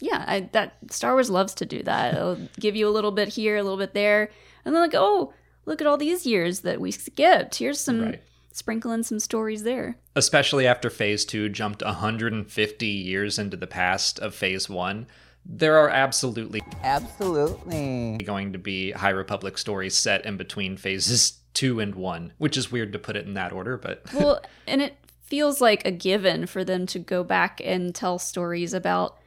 Yeah, 0.00 0.24
I, 0.26 0.48
that 0.52 0.76
Star 0.90 1.12
Wars 1.12 1.30
loves 1.30 1.54
to 1.54 1.66
do 1.66 1.82
that. 1.82 2.14
It'll 2.14 2.48
give 2.58 2.74
you 2.74 2.88
a 2.88 2.90
little 2.90 3.12
bit 3.12 3.28
here, 3.28 3.56
a 3.56 3.62
little 3.62 3.78
bit 3.78 3.94
there, 3.94 4.30
and 4.64 4.74
then 4.74 4.82
like, 4.82 4.94
oh, 4.94 5.32
look 5.64 5.80
at 5.80 5.86
all 5.86 5.96
these 5.96 6.26
years 6.26 6.60
that 6.60 6.80
we 6.80 6.90
skipped. 6.90 7.56
Here's 7.56 7.78
some 7.78 8.00
Right. 8.00 8.22
Sprinkling 8.52 9.02
some 9.02 9.18
stories 9.18 9.62
there. 9.62 9.96
Especially 10.14 10.66
after 10.66 10.90
Phase 10.90 11.24
2 11.24 11.48
jumped 11.48 11.82
150 11.82 12.86
years 12.86 13.38
into 13.38 13.56
the 13.56 13.66
past 13.66 14.18
of 14.18 14.34
Phase 14.34 14.68
1. 14.68 15.06
There 15.44 15.76
are 15.78 15.88
absolutely 15.88 16.62
Absolutely. 16.82 18.18
going 18.24 18.52
to 18.52 18.58
be 18.58 18.92
High 18.92 19.10
Republic 19.10 19.58
stories 19.58 19.94
set 19.96 20.24
in 20.24 20.36
between 20.36 20.76
phases 20.76 21.38
2 21.54 21.80
and 21.80 21.94
1, 21.94 22.32
which 22.38 22.56
is 22.56 22.70
weird 22.70 22.92
to 22.92 22.98
put 22.98 23.16
it 23.16 23.26
in 23.26 23.34
that 23.34 23.52
order, 23.52 23.76
but 23.76 24.02
Well, 24.14 24.40
and 24.66 24.80
it 24.82 24.96
feels 25.22 25.60
like 25.60 25.84
a 25.86 25.90
given 25.90 26.46
for 26.46 26.62
them 26.64 26.86
to 26.86 26.98
go 26.98 27.24
back 27.24 27.60
and 27.64 27.94
tell 27.94 28.18
stories 28.18 28.72
about 28.74 29.18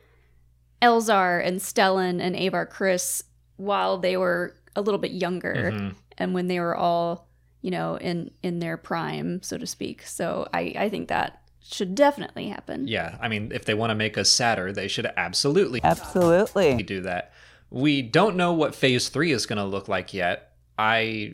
Elzar 0.82 1.44
and 1.46 1.60
Stellan 1.60 2.22
and 2.22 2.36
Avar 2.36 2.66
Kriss 2.68 3.24
while 3.58 3.98
they 3.98 4.16
were 4.18 4.56
a 4.76 4.82
little 4.82 5.00
bit 5.00 5.12
younger 5.12 5.72
Mhm. 5.74 5.96
and 6.18 6.34
when 6.34 6.48
they 6.48 6.60
were 6.60 6.76
all, 6.76 7.28
you 7.66 7.72
know, 7.72 7.98
in 7.98 8.30
in 8.44 8.60
their 8.60 8.78
prime, 8.78 9.42
so 9.42 9.58
to 9.58 9.66
speak. 9.66 10.04
So 10.04 10.48
I 10.54 10.76
I 10.78 10.88
think 10.88 11.08
that 11.08 11.42
should 11.64 11.96
definitely 11.96 12.48
happen. 12.48 12.88
yeah, 12.88 13.18
I 13.20 13.28
mean, 13.28 13.52
if 13.52 13.66
they 13.66 13.74
want 13.74 13.90
to 13.90 13.96
make 13.96 14.20
us 14.20 14.30
sadder, 14.30 14.72
they 14.72 14.88
should 14.88 15.08
absolutely 15.18 15.82
Absolutely. 15.84 16.84
do 16.84 17.02
that. 17.02 17.34
We 17.72 18.04
don't 18.04 18.36
know 18.36 18.54
what 18.54 18.76
phase 18.76 19.10
three 19.10 19.32
is 19.32 19.48
going 19.48 19.58
to 19.58 19.66
look 19.66 19.88
like 19.88 20.14
yet. 20.14 20.52
I 20.78 21.34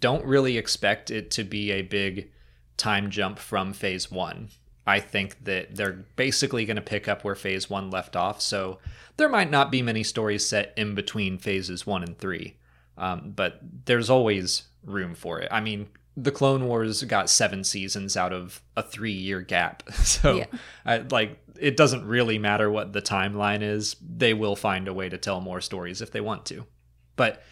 don't 0.00 0.24
really 0.24 0.58
expect 0.58 1.12
it 1.12 1.30
to 1.32 1.44
be 1.44 1.70
a 1.70 1.82
big 1.82 2.32
time 2.76 3.08
jump 3.08 3.38
from 3.38 3.72
phase 3.72 4.10
one. 4.10 4.48
I 4.84 4.98
think 4.98 5.44
that 5.44 5.76
they're 5.76 6.04
basically 6.16 6.64
going 6.64 6.74
to 6.74 6.82
pick 6.82 7.06
up 7.06 7.22
where 7.22 7.36
phase 7.36 7.70
one 7.70 7.88
left 7.88 8.16
off. 8.16 8.40
So 8.40 8.80
there 9.16 9.28
might 9.28 9.50
not 9.50 9.70
be 9.70 9.82
many 9.82 10.02
stories 10.02 10.44
set 10.44 10.72
in 10.76 10.96
between 10.96 11.38
phases 11.38 11.86
one 11.86 12.02
and 12.02 12.18
three, 12.18 12.56
um, 12.96 13.32
but 13.36 13.60
there's 13.84 14.10
always 14.10 14.67
room 14.84 15.14
for 15.14 15.40
it. 15.40 15.48
I 15.50 15.60
mean, 15.60 15.88
the 16.16 16.32
Clone 16.32 16.66
Wars 16.66 17.02
got 17.04 17.30
seven 17.30 17.62
seasons 17.62 18.16
out 18.16 18.32
of 18.32 18.60
a 18.76 18.82
three 18.82 19.12
year 19.12 19.40
gap. 19.40 19.82
So, 19.92 20.36
Yeah. 20.36 20.46
I, 20.84 20.98
like, 20.98 21.38
it 21.60 21.76
doesn't 21.76 22.06
really 22.06 22.38
matter 22.38 22.70
what 22.70 22.92
the 22.92 23.02
timeline 23.02 23.62
is. 23.62 23.96
They 24.00 24.34
will 24.34 24.56
find 24.56 24.88
a 24.88 24.94
way 24.94 25.08
to 25.08 25.18
tell 25.18 25.40
more 25.40 25.60
stories 25.60 26.00
if 26.00 26.10
they 26.10 26.20
want 26.20 26.46
to. 26.46 26.66
But 27.16 27.42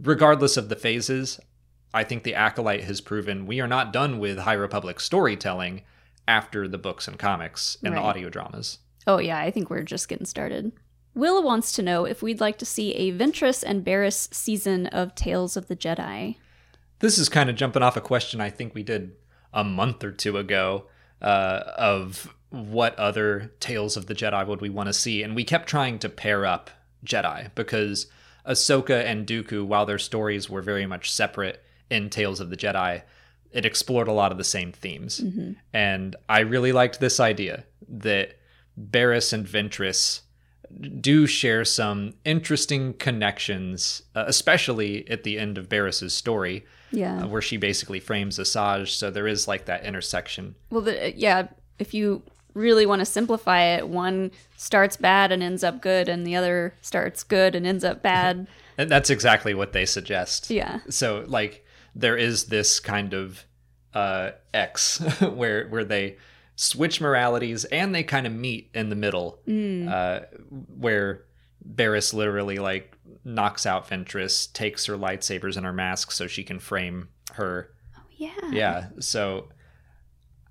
regardless 0.00 0.56
of 0.56 0.68
the 0.68 0.76
phases, 0.76 1.40
I 1.94 2.04
think 2.04 2.22
the 2.22 2.34
Acolyte 2.34 2.84
has 2.84 3.00
proven 3.00 3.46
we 3.46 3.60
are 3.60 3.68
not 3.68 3.92
done 3.92 4.18
with 4.18 4.38
High 4.38 4.52
Republic 4.54 4.98
storytelling 5.00 5.82
after 6.26 6.68
the 6.68 6.78
books 6.78 7.08
and 7.08 7.18
comics 7.18 7.76
and 7.84 7.94
the 7.94 8.00
audio 8.00 8.28
dramas. 8.28 8.78
Oh 9.06 9.18
yeah, 9.18 9.38
I 9.38 9.50
think 9.50 9.68
we're 9.68 9.82
just 9.82 10.08
getting 10.08 10.26
started. 10.26 10.72
Willa 11.14 11.42
wants 11.42 11.72
to 11.72 11.82
know 11.82 12.04
if 12.04 12.22
we'd 12.22 12.40
like 12.40 12.56
to 12.58 12.64
see 12.64 12.94
a 12.94 13.12
Ventress 13.12 13.62
and 13.66 13.84
Barriss 13.84 14.32
season 14.32 14.86
of 14.86 15.14
Tales 15.14 15.56
of 15.56 15.68
the 15.68 15.76
Jedi. 15.76 16.36
This 17.02 17.18
is 17.18 17.28
kind 17.28 17.50
of 17.50 17.56
jumping 17.56 17.82
off 17.82 17.96
a 17.96 18.00
question 18.00 18.40
I 18.40 18.48
think 18.48 18.74
we 18.74 18.84
did 18.84 19.16
a 19.52 19.64
month 19.64 20.04
or 20.04 20.12
two 20.12 20.38
ago 20.38 20.86
uh, 21.20 21.64
of 21.76 22.32
what 22.50 22.96
other 22.96 23.52
Tales 23.58 23.96
of 23.96 24.06
the 24.06 24.14
Jedi 24.14 24.46
would 24.46 24.60
we 24.60 24.70
want 24.70 24.86
to 24.86 24.92
see, 24.92 25.20
and 25.24 25.34
we 25.34 25.42
kept 25.42 25.68
trying 25.68 25.98
to 25.98 26.08
pair 26.08 26.46
up 26.46 26.70
Jedi 27.04 27.50
because 27.56 28.06
Ahsoka 28.46 29.04
and 29.04 29.26
Dooku, 29.26 29.66
while 29.66 29.84
their 29.84 29.98
stories 29.98 30.48
were 30.48 30.62
very 30.62 30.86
much 30.86 31.12
separate 31.12 31.64
in 31.90 32.08
Tales 32.08 32.38
of 32.38 32.50
the 32.50 32.56
Jedi, 32.56 33.02
it 33.50 33.66
explored 33.66 34.06
a 34.06 34.12
lot 34.12 34.30
of 34.30 34.38
the 34.38 34.44
same 34.44 34.70
themes, 34.70 35.18
and 35.72 36.14
I 36.28 36.40
really 36.40 36.70
liked 36.70 37.00
this 37.00 37.18
idea 37.18 37.64
that 37.88 38.38
Barriss 38.80 39.32
and 39.32 39.44
Ventress 39.44 40.20
do 41.00 41.26
share 41.26 41.64
some 41.64 42.14
interesting 42.24 42.94
connections, 42.94 44.02
uh, 44.14 44.22
especially 44.28 45.06
at 45.10 45.24
the 45.24 45.36
end 45.36 45.58
of 45.58 45.68
Barriss's 45.68 46.14
story, 46.14 46.64
Yeah. 46.92 47.24
uh, 47.24 47.26
where 47.26 47.42
she 47.42 47.56
basically 47.56 47.98
frames 48.00 48.38
Asajj. 48.38 48.88
So 48.88 49.10
there 49.10 49.26
is 49.26 49.48
like 49.48 49.64
that 49.64 49.84
intersection. 49.84 50.54
Well, 50.70 50.82
the, 50.82 51.12
yeah, 51.16 51.48
if 51.78 51.94
you 51.94 52.22
really 52.54 52.84
want 52.86 53.00
to 53.00 53.06
simplify 53.06 53.62
it, 53.62 53.88
one 53.88 54.30
starts 54.56 54.96
bad 54.98 55.32
and 55.32 55.42
ends 55.42 55.64
up 55.64 55.80
good, 55.80 56.08
and 56.08 56.26
the 56.26 56.36
other 56.36 56.74
starts 56.82 57.22
good 57.24 57.54
and 57.54 57.66
ends 57.66 57.82
up 57.84 58.02
bad. 58.12 58.46
And 58.78 58.90
that's 58.90 59.10
exactly 59.10 59.54
what 59.54 59.72
they 59.72 59.86
suggest. 59.86 60.50
yeah. 60.50 60.80
So 60.88 61.24
like 61.26 61.64
there 61.94 62.16
is 62.16 62.44
this 62.46 62.80
kind 62.80 63.12
of 63.14 63.44
uh 63.94 64.30
X 64.54 64.98
where 65.20 65.68
where 65.68 65.84
they 65.84 66.16
switch 66.56 67.00
moralities 67.00 67.64
and 67.66 67.94
they 67.94 68.02
kind 68.02 68.26
of 68.26 68.32
meet 68.32 68.70
in 68.74 68.88
the 68.88 68.96
middle. 68.96 69.38
Uh 69.90 70.20
where 70.78 71.24
Barriss 71.68 72.12
literally 72.14 72.58
like 72.58 72.96
knocks 73.24 73.66
out 73.66 73.88
Ventress, 73.88 74.52
takes 74.52 74.86
her 74.86 74.96
lightsabers 74.96 75.56
and 75.56 75.64
her 75.66 75.72
mask 75.72 76.10
so 76.12 76.26
she 76.26 76.42
can 76.44 76.58
frame 76.58 77.08
her. 77.34 77.70
Oh 77.96 78.00
Yeah. 78.16 78.30
yeah 78.50 78.86
so 79.00 79.48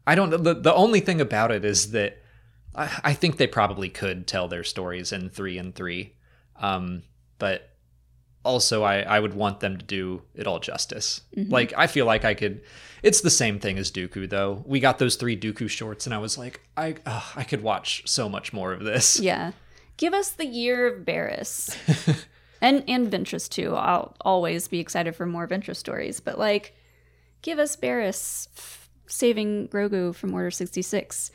i 0.08 0.16
don't 0.16 0.30
know 0.32 0.38
the, 0.38 0.54
the 0.56 0.74
only 0.74 1.00
thing 1.00 1.22
about 1.22 1.52
it 1.52 1.64
is 1.64 1.92
that 1.92 2.18
I, 2.76 2.90
I 3.04 3.14
think 3.14 3.38
they 3.38 3.46
probably 3.48 3.88
could 3.90 4.26
tell 4.28 4.48
their 4.48 4.64
stories 4.64 5.12
in 5.12 5.30
three 5.30 5.58
and 5.60 5.76
three 5.76 6.16
um 6.56 7.04
but 7.38 7.70
also 8.44 8.82
I, 8.84 9.02
I 9.02 9.20
would 9.20 9.36
want 9.36 9.60
them 9.60 9.78
to 9.78 9.86
do 9.86 10.24
it 10.34 10.48
all 10.48 10.60
justice. 10.60 11.22
Like 11.36 11.74
i 11.78 11.86
feel 11.88 12.06
like 12.08 12.26
i 12.26 12.34
could 12.34 12.62
it's 13.04 13.22
the 13.22 13.30
same 13.30 13.60
thing 13.60 13.78
as 13.78 13.92
dooku 13.92 14.28
though. 14.30 14.64
We 14.66 14.80
got 14.80 14.98
those 15.00 15.16
three 15.16 15.38
dooku 15.38 15.70
shorts 15.70 16.08
and 16.08 16.14
i 16.14 16.18
was 16.18 16.38
like 16.40 16.62
i 16.76 16.96
i 17.36 17.44
could 17.44 17.62
watch 17.62 18.02
so 18.08 18.28
much 18.28 18.52
more 18.54 18.74
of 18.74 18.84
this. 18.84 19.20
Yeah. 19.20 19.52
Give 19.98 20.14
us 20.14 20.32
the 20.32 20.46
year 20.46 20.88
of 20.88 21.06
Barriss. 21.06 21.76
and 22.62 22.84
and 22.88 23.12
Ventress 23.12 23.50
too. 23.50 23.76
I'll 23.76 24.16
always 24.22 24.68
be 24.68 24.80
excited 24.80 25.16
for 25.16 25.26
more 25.26 25.48
Ventress 25.48 25.78
stories, 25.78 26.20
but 26.20 26.38
like 26.40 26.76
give 27.42 27.60
us 27.60 27.76
Barriss 27.76 28.48
f- 28.58 28.90
saving 29.08 29.68
Grogu 29.68 30.14
from 30.16 30.34
Order 30.34 30.52
66. 30.52 31.32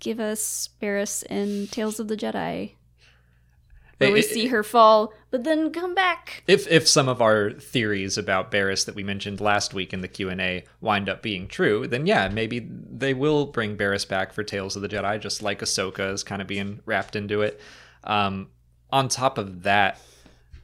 Give 0.00 0.18
us 0.18 0.70
Barriss 0.80 1.22
in 1.24 1.68
Tales 1.68 2.00
of 2.00 2.08
the 2.08 2.16
Jedi. 2.16 2.72
Where 4.00 4.12
we 4.12 4.20
It- 4.20 4.24
it- 4.26 4.28
see 4.30 4.46
her 4.46 4.62
fall, 4.62 5.12
but 5.30 5.44
then 5.44 5.70
come 5.72 5.94
back. 5.94 6.42
if 6.46 6.66
if 6.68 6.88
some 6.88 7.08
of 7.08 7.20
our 7.20 7.50
theories 7.52 8.16
about 8.16 8.50
Barriss 8.50 8.84
that 8.86 8.94
we 8.94 9.02
mentioned 9.04 9.40
last 9.40 9.74
week 9.74 9.92
in 9.92 10.00
the 10.00 10.08
Q 10.08 10.28
and 10.30 10.40
A 10.40 10.64
wind 10.80 11.08
up 11.08 11.22
being 11.22 11.46
true, 11.48 11.86
then 11.86 12.06
yeah, 12.06 12.28
maybe 12.28 12.66
they 12.70 13.12
will 13.14 13.46
bring 13.46 13.76
Barriss 13.76 14.08
back 14.08 14.32
for 14.32 14.42
Tales 14.42 14.74
of 14.76 14.82
the 14.82 14.88
Jedi, 14.88 15.20
just 15.20 15.42
like 15.42 15.60
Ahsoka 15.60 16.12
is 16.12 16.22
kind 16.22 16.40
of 16.40 16.48
being 16.48 16.80
wrapped 16.86 17.14
into 17.14 17.42
it. 17.42 17.60
Um, 18.04 18.48
on 18.90 19.08
top 19.08 19.36
of 19.38 19.62
that, 19.64 20.00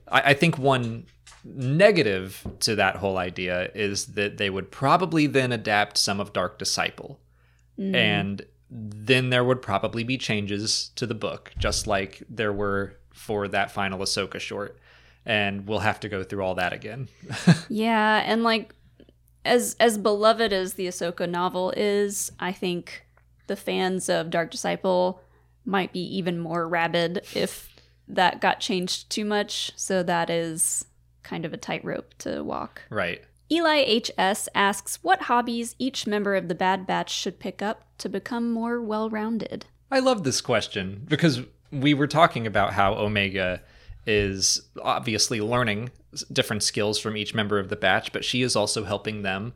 I, 0.08 0.30
I 0.30 0.34
think 0.34 0.58
one 0.58 1.04
negative 1.44 2.44
to 2.60 2.74
that 2.76 2.96
whole 2.96 3.18
idea 3.18 3.70
is 3.74 4.06
that 4.14 4.36
they 4.38 4.50
would 4.50 4.70
probably 4.70 5.26
then 5.26 5.52
adapt 5.52 5.98
some 5.98 6.20
of 6.20 6.32
Dark 6.32 6.58
Disciple, 6.58 7.20
and 7.78 8.44
then 8.70 9.30
there 9.30 9.44
would 9.44 9.60
probably 9.62 10.02
be 10.02 10.16
changes 10.18 10.90
to 10.96 11.06
the 11.06 11.14
book, 11.14 11.52
just 11.58 11.86
like 11.86 12.22
there 12.28 12.52
were 12.52 12.96
for 13.16 13.48
that 13.48 13.70
final 13.70 13.98
Ahsoka 13.98 14.38
short 14.38 14.78
and 15.26 15.66
we'll 15.66 15.80
have 15.80 15.98
to 16.00 16.08
go 16.08 16.22
through 16.22 16.42
all 16.44 16.54
that 16.54 16.72
again. 16.72 17.08
Yeah, 17.68 18.22
and 18.24 18.44
like 18.44 18.74
as 19.44 19.74
as 19.80 19.98
beloved 19.98 20.52
as 20.52 20.74
the 20.74 20.86
Ahsoka 20.86 21.28
novel 21.28 21.72
is, 21.76 22.30
I 22.38 22.52
think 22.52 23.04
the 23.48 23.56
fans 23.56 24.08
of 24.08 24.30
Dark 24.30 24.50
Disciple 24.52 25.20
might 25.64 25.92
be 25.92 26.00
even 26.16 26.38
more 26.38 26.68
rabid 26.68 27.26
if 27.34 27.68
that 28.06 28.40
got 28.40 28.60
changed 28.60 29.10
too 29.10 29.24
much. 29.24 29.72
So 29.74 30.02
that 30.04 30.30
is 30.30 30.84
kind 31.24 31.44
of 31.44 31.52
a 31.52 31.56
tightrope 31.56 32.14
to 32.18 32.42
walk. 32.42 32.82
right. 32.88 33.22
Eli 33.50 34.00
HS 34.00 34.48
asks 34.56 34.98
what 35.04 35.22
hobbies 35.22 35.76
each 35.78 36.04
member 36.04 36.34
of 36.34 36.48
the 36.48 36.54
Bad 36.54 36.84
Batch 36.84 37.10
should 37.10 37.38
pick 37.38 37.62
up 37.62 37.86
to 37.98 38.08
become 38.08 38.50
more 38.52 38.82
well-rounded. 38.82 39.66
I 39.88 40.00
love 40.00 40.24
this 40.24 40.40
question 40.40 41.02
because 41.06 41.42
we 41.70 41.94
were 41.94 42.06
talking 42.06 42.46
about 42.46 42.72
how 42.72 42.94
Omega 42.94 43.60
is 44.06 44.62
obviously 44.82 45.40
learning 45.40 45.90
different 46.32 46.62
skills 46.62 46.98
from 46.98 47.16
each 47.16 47.34
member 47.34 47.58
of 47.58 47.68
the 47.68 47.76
batch, 47.76 48.12
but 48.12 48.24
she 48.24 48.42
is 48.42 48.56
also 48.56 48.84
helping 48.84 49.22
them 49.22 49.52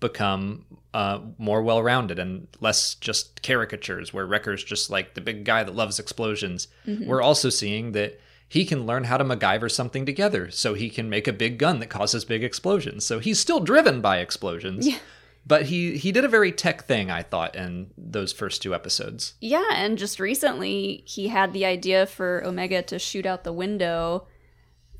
become 0.00 0.64
uh, 0.94 1.20
more 1.38 1.62
well 1.62 1.82
rounded 1.82 2.18
and 2.18 2.48
less 2.60 2.94
just 2.94 3.42
caricatures 3.42 4.12
where 4.12 4.26
Wrecker's 4.26 4.64
just 4.64 4.90
like 4.90 5.14
the 5.14 5.20
big 5.20 5.44
guy 5.44 5.62
that 5.62 5.74
loves 5.74 5.98
explosions. 5.98 6.68
We're 6.86 7.22
also 7.22 7.50
seeing 7.50 7.92
that 7.92 8.18
he 8.48 8.64
can 8.64 8.86
learn 8.86 9.04
how 9.04 9.16
to 9.16 9.24
MacGyver 9.24 9.70
something 9.70 10.04
together 10.04 10.50
so 10.50 10.74
he 10.74 10.90
can 10.90 11.08
make 11.08 11.28
a 11.28 11.32
big 11.32 11.58
gun 11.58 11.78
that 11.78 11.90
causes 11.90 12.24
big 12.24 12.42
explosions. 12.42 13.04
So 13.04 13.20
he's 13.20 13.38
still 13.38 13.60
driven 13.60 14.00
by 14.00 14.18
explosions. 14.18 14.88
Yeah. 14.88 14.98
But 15.50 15.64
he, 15.64 15.98
he 15.98 16.12
did 16.12 16.24
a 16.24 16.28
very 16.28 16.52
tech 16.52 16.84
thing, 16.84 17.10
I 17.10 17.24
thought, 17.24 17.56
in 17.56 17.90
those 17.98 18.32
first 18.32 18.62
two 18.62 18.72
episodes. 18.72 19.34
Yeah, 19.40 19.66
and 19.72 19.98
just 19.98 20.20
recently 20.20 21.02
he 21.08 21.26
had 21.26 21.52
the 21.52 21.64
idea 21.64 22.06
for 22.06 22.40
Omega 22.44 22.82
to 22.82 23.00
shoot 23.00 23.26
out 23.26 23.42
the 23.42 23.52
window 23.52 24.28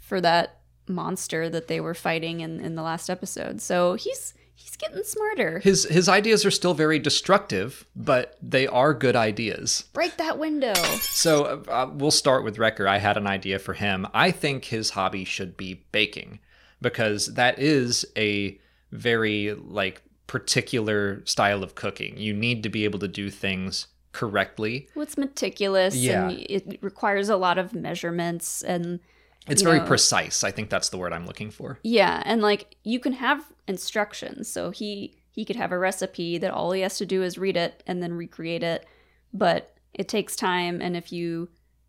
for 0.00 0.20
that 0.20 0.58
monster 0.88 1.48
that 1.48 1.68
they 1.68 1.80
were 1.80 1.94
fighting 1.94 2.40
in, 2.40 2.58
in 2.58 2.74
the 2.74 2.82
last 2.82 3.08
episode. 3.08 3.60
So 3.60 3.94
he's 3.94 4.34
he's 4.56 4.74
getting 4.74 5.04
smarter. 5.04 5.60
His 5.60 5.84
his 5.84 6.08
ideas 6.08 6.44
are 6.44 6.50
still 6.50 6.74
very 6.74 6.98
destructive, 6.98 7.86
but 7.94 8.36
they 8.42 8.66
are 8.66 8.92
good 8.92 9.14
ideas. 9.14 9.84
Break 9.92 10.16
that 10.16 10.40
window. 10.40 10.74
So 10.74 11.62
uh, 11.68 11.92
we'll 11.94 12.10
start 12.10 12.42
with 12.42 12.58
Wrecker. 12.58 12.88
I 12.88 12.98
had 12.98 13.16
an 13.16 13.28
idea 13.28 13.60
for 13.60 13.74
him. 13.74 14.04
I 14.12 14.32
think 14.32 14.64
his 14.64 14.90
hobby 14.90 15.24
should 15.24 15.56
be 15.56 15.84
baking 15.92 16.40
because 16.82 17.34
that 17.34 17.60
is 17.60 18.04
a 18.16 18.58
very 18.90 19.54
like 19.54 20.02
particular 20.30 21.20
style 21.26 21.64
of 21.64 21.74
cooking. 21.74 22.16
You 22.16 22.32
need 22.32 22.62
to 22.62 22.68
be 22.68 22.84
able 22.84 23.00
to 23.00 23.08
do 23.08 23.30
things 23.30 23.88
correctly. 24.12 24.86
Well, 24.94 25.02
it's 25.02 25.18
meticulous 25.18 25.96
Yeah. 25.96 26.28
and 26.28 26.38
it 26.48 26.78
requires 26.82 27.28
a 27.28 27.36
lot 27.36 27.58
of 27.58 27.74
measurements 27.74 28.62
and 28.62 29.00
It's 29.48 29.62
very 29.62 29.78
know- 29.80 29.86
precise. 29.86 30.44
I 30.44 30.52
think 30.52 30.70
that's 30.70 30.88
the 30.90 30.98
word 30.98 31.12
I'm 31.12 31.26
looking 31.26 31.50
for. 31.50 31.80
yeah, 31.82 32.22
and 32.24 32.40
like 32.42 32.76
you 32.84 33.00
can 33.00 33.14
have 33.14 33.44
instructions. 33.66 34.48
So 34.48 34.70
he 34.70 35.16
he 35.32 35.44
could 35.44 35.56
have 35.56 35.72
a 35.72 35.78
recipe 35.78 36.38
that 36.38 36.52
all 36.52 36.70
he 36.72 36.82
has 36.82 36.96
to 36.98 37.06
do 37.06 37.22
is 37.24 37.36
read 37.38 37.56
it 37.56 37.82
and 37.88 38.00
then 38.02 38.12
recreate 38.12 38.62
it, 38.62 38.86
but 39.32 39.74
it 39.94 40.06
takes 40.08 40.36
time 40.36 40.80
and 40.80 40.96
if 40.96 41.12
you 41.12 41.48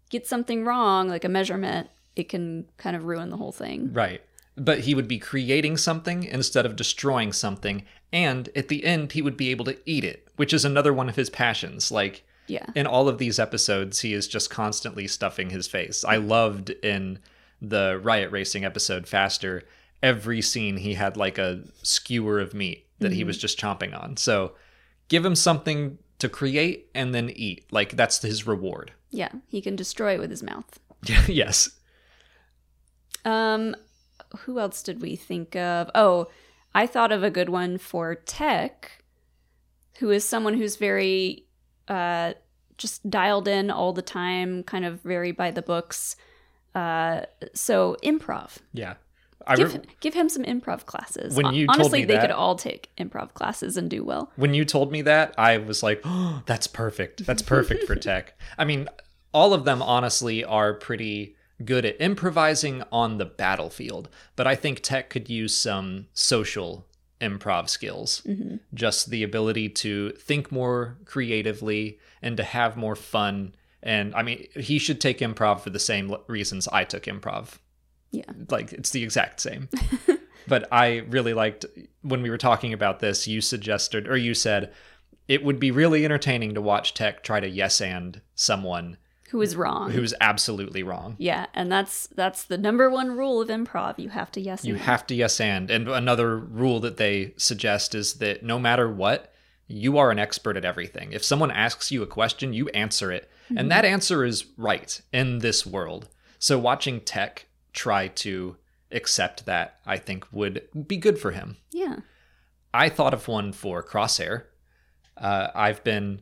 get 0.10 0.25
something 0.25 0.63
wrong 0.65 1.07
like 1.10 1.24
a 1.25 1.29
measurement, 1.29 1.89
it 2.15 2.27
can 2.27 2.65
kind 2.77 2.95
of 2.95 3.05
ruin 3.05 3.29
the 3.29 3.38
whole 3.38 3.51
thing. 3.51 3.93
Right. 3.93 4.21
But 4.63 4.82
he 4.82 4.94
would 4.94 5.08
be 5.08 5.18
creating 5.18 5.77
something 5.77 6.24
instead 6.24 6.65
of 6.68 6.75
destroying 6.75 7.34
something. 7.34 7.84
And 8.13 8.50
at 8.56 8.68
the 8.68 8.84
end, 8.84 9.13
he 9.13 9.22
would 9.22 9.36
be 9.38 9.50
able 9.50 9.65
to 9.65 9.77
eat 9.86 10.03
it, 10.03 10.27
which 10.36 10.53
is 10.53 10.63
another 10.65 10.94
one 10.94 11.10
of 11.10 11.15
his 11.15 11.30
passions. 11.32 11.91
Like, 11.91 12.24
Yeah. 12.48 12.65
in 12.75 12.86
all 12.86 13.08
of 13.10 13.18
these 13.18 13.39
episodes, 13.39 14.01
he 14.01 14.13
is 14.13 14.27
just 14.27 14.50
constantly 14.50 15.08
stuffing 15.08 15.50
his 15.50 15.65
face. 15.68 16.03
I 16.06 16.18
loved 16.18 16.70
in 16.70 17.20
the 17.62 18.00
Riot 18.03 18.30
Racing 18.32 18.63
episode, 18.65 19.08
Faster, 19.08 19.63
every 20.03 20.41
scene 20.41 20.77
he 20.77 20.94
had 20.96 21.15
like 21.18 21.38
a 21.38 21.63
skewer 21.82 22.39
of 22.39 22.53
meat 22.53 22.88
that 23.00 23.13
he 23.13 23.24
was 23.24 23.38
just 23.38 23.60
chomping 23.60 24.00
on. 24.00 24.18
So 24.18 24.53
give 25.08 25.25
him 25.25 25.36
something 25.36 25.98
to 26.20 26.30
create 26.30 26.88
and 26.94 27.15
then 27.15 27.32
eat. 27.32 27.65
Like, 27.72 27.96
that's 27.96 28.22
his 28.22 28.46
reward. 28.46 28.91
Yeah, 29.10 29.30
he 29.48 29.60
can 29.62 29.75
destroy 29.75 30.13
it 30.15 30.20
with 30.20 30.30
his 30.30 30.44
mouth. 30.44 30.80
yes. 31.27 31.70
Um, 33.25 33.75
who 34.39 34.59
else 34.59 34.81
did 34.83 35.01
we 35.01 35.15
think 35.15 35.55
of? 35.55 35.89
Oh, 35.95 36.27
I 36.73 36.88
thought 36.88 37.11
of 37.11 37.23
a 37.23 37.29
good 37.29 37.50
one 37.50 37.77
for 37.77 38.15
Tech, 38.15 39.03
who 40.00 40.09
is 40.09 40.23
someone 40.23 40.53
who's 40.55 40.75
very 40.77 41.45
uh, 41.88 42.33
just 42.77 43.09
dialed 43.09 43.47
in 43.47 43.69
all 43.69 43.93
the 43.93 44.01
time, 44.01 44.63
kind 44.63 44.85
of 44.85 45.01
very 45.01 45.31
by 45.31 45.51
the 45.51 45.61
books. 45.61 46.15
Uh, 46.73 47.21
so 47.53 47.97
improv. 48.03 48.57
Yeah. 48.73 48.95
I 49.47 49.55
Give, 49.55 49.73
re- 49.73 49.81
give 50.00 50.13
him 50.13 50.29
some 50.29 50.43
improv 50.43 50.85
classes. 50.85 51.35
When 51.35 51.53
you 51.53 51.65
told 51.65 51.79
honestly, 51.79 52.05
they 52.05 52.13
that- 52.13 52.21
could 52.21 52.31
all 52.31 52.55
take 52.55 52.89
improv 52.97 53.33
classes 53.33 53.75
and 53.75 53.89
do 53.89 54.03
well. 54.03 54.31
when 54.35 54.53
you 54.53 54.63
told 54.65 54.91
me 54.91 55.01
that, 55.01 55.33
I 55.38 55.57
was 55.57 55.81
like, 55.83 56.01
oh, 56.05 56.43
that's 56.45 56.67
perfect. 56.67 57.25
That's 57.25 57.41
perfect 57.41 57.85
for 57.85 57.95
tech. 58.09 58.39
I 58.57 58.65
mean, 58.65 58.88
all 59.33 59.53
of 59.53 59.65
them 59.65 59.81
honestly 59.81 60.43
are 60.45 60.73
pretty 60.75 61.35
good 61.65 61.85
at 61.85 62.00
improvising 62.01 62.83
on 62.91 63.17
the 63.17 63.25
battlefield, 63.25 64.09
but 64.35 64.47
I 64.47 64.55
think 64.55 64.79
tech 64.81 65.09
could 65.09 65.29
use 65.29 65.55
some 65.55 66.07
social 66.13 66.87
improv 67.19 67.69
skills. 67.69 68.21
Mm-hmm. 68.27 68.57
Just 68.74 69.09
the 69.09 69.24
ability 69.24 69.69
to 69.69 70.11
think 70.13 70.51
more 70.51 70.97
creatively 71.05 72.00
and 72.21 72.35
to 72.37 72.43
have 72.43 72.75
more 72.77 72.95
fun. 72.95 73.55
And 73.83 74.13
I 74.15 74.24
mean, 74.24 74.47
he 74.55 74.79
should 74.79 75.00
take 75.00 75.19
improv 75.19 75.61
for 75.61 75.69
the 75.69 75.79
same 75.79 76.15
reasons 76.27 76.67
I 76.67 76.83
took 76.83 77.03
improv 77.03 77.59
Yeah. 78.11 78.24
like 78.50 78.74
it's 78.74 78.89
the 78.89 79.03
exact 79.03 79.39
same. 79.39 79.69
but 80.47 80.67
I 80.71 80.97
really 81.09 81.33
liked 81.33 81.65
when 82.01 82.21
we 82.21 82.29
were 82.29 82.37
talking 82.37 82.74
about 82.74 83.00
this, 83.00 83.27
you 83.27 83.41
suggested 83.41 84.07
or 84.07 84.17
you 84.17 84.33
said 84.33 84.74
it 85.27 85.43
would 85.43 85.59
be 85.59 85.71
really 85.71 86.03
entertaining 86.03 86.55
to 86.55 86.61
watch 86.61 86.93
Tech 86.93 87.24
try 87.24 87.39
to 87.39 87.47
yes 87.47 87.79
and 87.79 88.19
someone 88.35 88.97
Who 89.31 89.41
is 89.41 89.55
wrong? 89.55 89.91
who's 89.91 90.13
absolutely 90.22 90.83
wrong. 90.83 91.15
yeah, 91.17 91.48
and 91.53 91.72
that's 91.72 92.07
that's 92.07 92.44
the 92.44 92.57
number 92.57 92.89
one 92.89 93.11
rule 93.17 93.41
of 93.41 93.48
improv. 93.50 93.98
You 93.98 94.09
have 94.09 94.31
to 94.33 94.41
yes. 94.41 94.61
And 94.61 94.67
you 94.70 94.75
and. 94.75 94.83
have 94.83 95.07
to 95.07 95.15
yes 95.15 95.39
and. 95.39 95.72
And 95.72 95.87
another 95.87 96.37
rule 96.37 96.79
that 96.81 96.98
they 96.98 97.33
suggest 97.37 97.96
is 97.96 98.15
that 98.15 98.44
no 98.44 98.59
matter 98.59 98.89
what, 98.91 99.33
you 99.67 99.98
are 99.98 100.11
an 100.11 100.20
expert 100.20 100.57
at 100.57 100.65
everything. 100.65 101.13
If 101.13 101.24
someone 101.24 101.50
asks 101.51 101.91
you 101.91 102.03
a 102.03 102.07
question, 102.07 102.53
you 102.53 102.67
answer 102.70 103.11
it. 103.11 103.29
And 103.55 103.70
that 103.72 103.83
answer 103.83 104.24
is 104.24 104.46
right 104.57 105.01
in 105.11 105.39
this 105.39 105.65
world. 105.65 106.07
So 106.39 106.57
watching 106.57 107.01
Tech 107.01 107.48
try 107.74 108.07
to 108.09 108.55
accept 108.91 109.46
that, 109.46 109.79
I 109.85 109.98
think, 109.98 110.25
would 110.31 110.67
be 110.87 110.98
good 110.98 111.20
for 111.20 111.31
him. 111.31 111.57
yeah. 111.72 111.98
I 112.74 112.87
thought 112.87 113.13
of 113.13 113.27
one 113.27 113.51
for 113.51 113.83
Crosshair. 113.83 114.44
Uh, 115.17 115.48
I've 115.53 115.83
been 115.83 116.22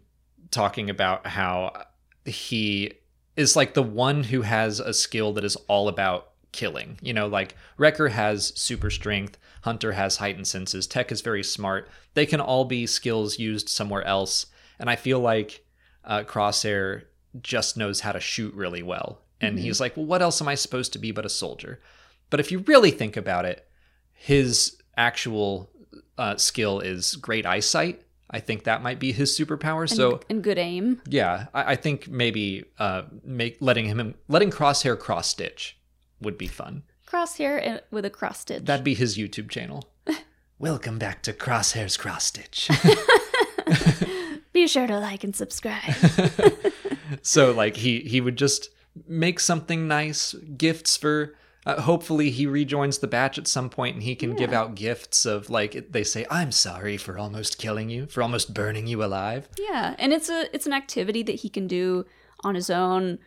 talking 0.49 0.89
about 0.89 1.27
how 1.27 1.85
he 2.25 2.93
is 3.39 3.55
like 3.55 3.73
the 3.73 3.81
one 3.81 4.23
who 4.25 4.41
has 4.41 4.81
a 4.81 4.93
skill 4.93 5.31
that 5.31 5.45
is 5.45 5.55
all 5.67 5.87
about 5.87 6.31
killing. 6.51 6.99
You 7.01 7.13
know, 7.13 7.27
like 7.27 7.55
Wrecker 7.77 8.09
has 8.09 8.51
super 8.59 8.89
strength, 8.89 9.37
Hunter 9.61 9.93
has 9.93 10.17
heightened 10.17 10.47
senses, 10.47 10.85
Tech 10.85 11.09
is 11.09 11.21
very 11.21 11.43
smart. 11.43 11.87
They 12.15 12.25
can 12.25 12.41
all 12.41 12.65
be 12.65 12.85
skills 12.85 13.39
used 13.39 13.69
somewhere 13.69 14.03
else. 14.03 14.47
And 14.77 14.89
I 14.89 14.97
feel 14.97 15.21
like 15.21 15.63
uh, 16.03 16.23
Crosshair 16.23 17.03
just 17.41 17.77
knows 17.77 18.01
how 18.01 18.11
to 18.11 18.19
shoot 18.19 18.53
really 18.53 18.83
well. 18.83 19.21
And 19.39 19.57
he's 19.57 19.79
like, 19.79 19.95
well, 19.95 20.05
what 20.05 20.21
else 20.21 20.41
am 20.41 20.49
I 20.49 20.55
supposed 20.55 20.91
to 20.93 20.99
be 20.99 21.13
but 21.13 21.25
a 21.25 21.29
soldier? 21.29 21.79
But 22.29 22.41
if 22.41 22.51
you 22.51 22.59
really 22.59 22.91
think 22.91 23.15
about 23.15 23.45
it, 23.45 23.65
his 24.11 24.75
actual 24.97 25.69
uh, 26.17 26.35
skill 26.35 26.81
is 26.81 27.15
great 27.15 27.45
eyesight. 27.45 28.01
I 28.29 28.39
think 28.39 28.63
that 28.63 28.83
might 28.83 28.99
be 28.99 29.11
his 29.11 29.37
superpower. 29.37 29.81
And, 29.81 29.89
so 29.89 30.19
and 30.29 30.43
good 30.43 30.57
aim. 30.57 31.01
yeah, 31.07 31.47
I, 31.53 31.71
I 31.71 31.75
think 31.75 32.07
maybe 32.07 32.65
uh, 32.77 33.03
make 33.23 33.57
letting 33.59 33.85
him 33.85 34.15
letting 34.27 34.51
Crosshair 34.51 34.97
cross 34.97 35.29
stitch 35.29 35.77
would 36.21 36.37
be 36.37 36.47
fun. 36.47 36.83
Crosshair 37.07 37.81
with 37.89 38.05
a 38.05 38.09
cross 38.09 38.41
stitch. 38.41 38.65
That'd 38.65 38.83
be 38.83 38.93
his 38.93 39.17
YouTube 39.17 39.49
channel. 39.49 39.89
Welcome 40.59 40.99
back 40.99 41.23
to 41.23 41.33
Crosshair's 41.33 41.95
Cross 41.95 42.25
Stitch. 42.25 42.69
Be 44.53 44.67
sure 44.67 44.87
to 44.87 44.99
like 44.99 45.23
and 45.23 45.33
subscribe. 45.35 45.95
so 47.21 47.51
like 47.51 47.77
he 47.77 48.01
he 48.01 48.19
would 48.19 48.35
just 48.35 48.69
make 49.07 49.39
something 49.39 49.87
nice, 49.87 50.33
gifts 50.57 50.97
for. 50.97 51.35
Uh, 51.65 51.81
hopefully 51.81 52.29
he 52.29 52.47
rejoins 52.47 52.99
the 52.99 53.07
batch 53.07 53.37
at 53.37 53.47
some 53.47 53.69
point 53.69 53.93
and 53.93 54.03
he 54.03 54.15
can 54.15 54.33
give 54.33 54.53
out 54.53 54.75
gifts 54.75 55.25
of 55.25 55.49
like 55.49 55.91
they 55.91 56.05
say 56.05 56.25
i'm 56.31 56.53
sorry 56.53 56.95
for 56.95 57.17
almost 57.17 57.57
killing 57.57 57.89
you 57.89 58.05
for 58.07 58.23
almost 58.23 58.53
burning 58.53 58.87
you 58.87 59.03
alive 59.03 59.49
yeah, 59.59 59.93
and 59.99 60.13
it's 60.13 60.29
a 60.29 60.47
it's 60.55 60.65
an 60.65 60.73
activity 60.73 61.21
that 61.21 61.35
he 61.35 61.49
can 61.49 61.67
do 61.67 62.05
on 62.45 62.55
his 62.55 62.69
own 62.69 63.19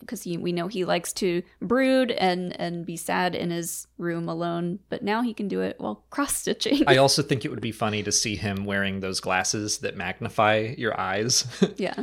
because 0.00 0.22
he 0.22 0.36
we 0.36 0.52
know 0.52 0.66
he 0.66 0.84
likes 0.84 1.12
to 1.12 1.42
brood 1.62 2.10
and 2.10 2.58
and 2.60 2.84
be 2.84 2.96
sad 2.96 3.34
in 3.34 3.50
his 3.50 3.86
room 3.98 4.28
alone, 4.28 4.80
but 4.88 5.02
now 5.02 5.22
he 5.22 5.32
can 5.32 5.48
do 5.48 5.60
it 5.60 5.76
while 5.78 6.04
cross 6.10 6.36
stitching. 6.36 6.82
I 6.86 6.96
also 6.96 7.22
think 7.22 7.44
it 7.44 7.50
would 7.50 7.60
be 7.60 7.72
funny 7.72 8.02
to 8.02 8.12
see 8.12 8.36
him 8.36 8.64
wearing 8.64 9.00
those 9.00 9.20
glasses 9.20 9.78
that 9.78 9.96
magnify 9.96 10.74
your 10.76 10.98
eyes. 10.98 11.46
yeah. 11.76 11.94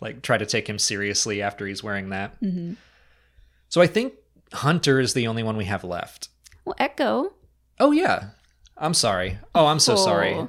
like 0.00 0.22
try 0.22 0.38
to 0.38 0.46
take 0.46 0.68
him 0.68 0.78
seriously 0.78 1.42
after 1.42 1.66
he's 1.66 1.82
wearing 1.82 2.10
that. 2.10 2.36
So 3.68 3.80
I 3.80 3.86
think 3.86 4.14
Hunter 4.56 5.00
is 5.00 5.14
the 5.14 5.26
only 5.26 5.42
one 5.42 5.56
we 5.56 5.66
have 5.66 5.84
left. 5.84 6.28
Well, 6.64 6.74
Echo. 6.78 7.32
Oh 7.78 7.92
yeah. 7.92 8.30
I'm 8.76 8.94
sorry. 8.94 9.38
Oh, 9.54 9.66
I'm 9.66 9.78
so 9.78 9.96
sorry. 9.96 10.34
Oh, 10.34 10.48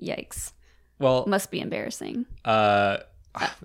Yikes. 0.00 0.52
Well, 0.98 1.24
Must 1.26 1.50
be 1.50 1.60
embarrassing. 1.60 2.26
uh 2.44 2.98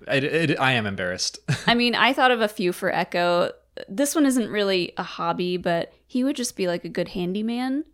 it, 0.08 0.22
it, 0.24 0.60
I 0.60 0.72
am 0.72 0.86
embarrassed. 0.86 1.38
I 1.66 1.74
mean, 1.74 1.94
I 1.96 2.12
thought 2.12 2.30
of 2.30 2.40
a 2.40 2.48
few 2.48 2.72
for 2.72 2.92
Echo. 2.94 3.50
This 3.88 4.14
one 4.14 4.24
isn't 4.24 4.48
really 4.48 4.92
a 4.96 5.02
hobby, 5.02 5.56
but 5.56 5.92
he 6.06 6.22
would 6.24 6.36
just 6.36 6.56
be 6.56 6.66
like 6.68 6.84
a 6.84 6.88
good 6.88 7.08
handyman. 7.08 7.84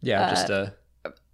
yeah, 0.00 0.28
just 0.28 0.50
uh 0.50 0.70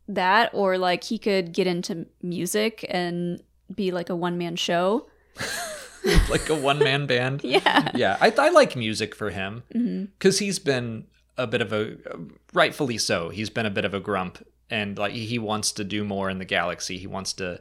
That, 0.06 0.50
or 0.54 0.78
like 0.78 1.04
he 1.04 1.18
could 1.18 1.52
get 1.52 1.66
into 1.66 2.06
music 2.22 2.86
and 2.88 3.42
be 3.74 3.90
like 3.90 4.08
a 4.10 4.16
one 4.16 4.38
man 4.38 4.56
show. 4.56 5.08
like 6.30 6.48
a 6.48 6.54
one 6.54 6.78
man 6.78 7.06
band. 7.06 7.42
Yeah. 7.44 7.90
Yeah, 7.94 8.16
I, 8.20 8.32
I 8.38 8.48
like 8.50 8.76
music 8.76 9.14
for 9.14 9.30
him 9.30 9.62
because 10.18 10.38
he's 10.38 10.58
been 10.58 11.06
a 11.36 11.46
bit 11.46 11.60
of 11.62 11.72
a, 11.72 11.96
rightfully 12.52 12.98
so, 12.98 13.28
he's 13.30 13.50
been 13.50 13.66
a 13.66 13.70
bit 13.70 13.84
of 13.84 13.94
a 13.94 14.00
grump 14.00 14.44
and 14.70 14.98
like 14.98 15.12
he 15.12 15.38
wants 15.38 15.72
to 15.72 15.84
do 15.84 16.04
more 16.04 16.28
in 16.30 16.38
the 16.38 16.44
galaxy. 16.44 16.98
He 16.98 17.06
wants 17.06 17.32
to 17.34 17.60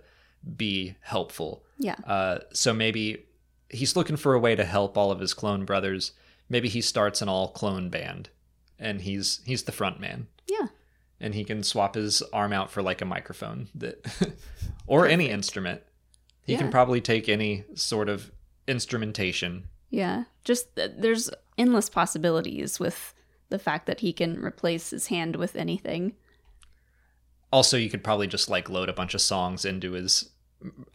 be 0.55 0.95
helpful. 1.01 1.63
Yeah. 1.77 1.95
Uh, 2.05 2.39
so 2.53 2.73
maybe 2.73 3.25
he's 3.69 3.95
looking 3.95 4.17
for 4.17 4.33
a 4.33 4.39
way 4.39 4.55
to 4.55 4.65
help 4.65 4.97
all 4.97 5.11
of 5.11 5.19
his 5.19 5.33
clone 5.33 5.65
brothers. 5.65 6.11
Maybe 6.49 6.69
he 6.69 6.81
starts 6.81 7.21
an 7.21 7.29
all 7.29 7.49
clone 7.49 7.89
band, 7.89 8.29
and 8.79 9.01
he's 9.01 9.41
he's 9.45 9.63
the 9.63 9.71
front 9.73 9.99
man, 9.99 10.27
Yeah. 10.47 10.67
and 11.19 11.35
he 11.35 11.43
can 11.43 11.61
swap 11.63 11.95
his 11.95 12.21
arm 12.33 12.53
out 12.53 12.71
for 12.71 12.81
like 12.81 13.01
a 13.01 13.05
microphone 13.05 13.67
that, 13.75 14.05
or 14.87 15.05
any 15.07 15.29
instrument. 15.29 15.81
He 16.47 16.57
can 16.57 16.71
probably 16.71 17.01
take 17.01 17.29
any 17.29 17.65
sort 17.75 18.09
of 18.09 18.31
instrumentation. 18.67 19.67
Yeah. 19.89 20.23
Just 20.43 20.75
th- 20.75 20.91
there's 20.97 21.29
endless 21.57 21.89
possibilities 21.89 22.79
with 22.79 23.13
the 23.49 23.59
fact 23.59 23.85
that 23.85 23.99
he 23.99 24.11
can 24.13 24.41
replace 24.43 24.89
his 24.89 25.07
hand 25.07 25.35
with 25.35 25.55
anything. 25.55 26.13
Also, 27.51 27.77
you 27.77 27.89
could 27.89 28.03
probably 28.03 28.27
just 28.27 28.49
like 28.49 28.69
load 28.69 28.89
a 28.89 28.93
bunch 28.93 29.13
of 29.13 29.21
songs 29.21 29.65
into 29.65 29.91
his 29.91 30.29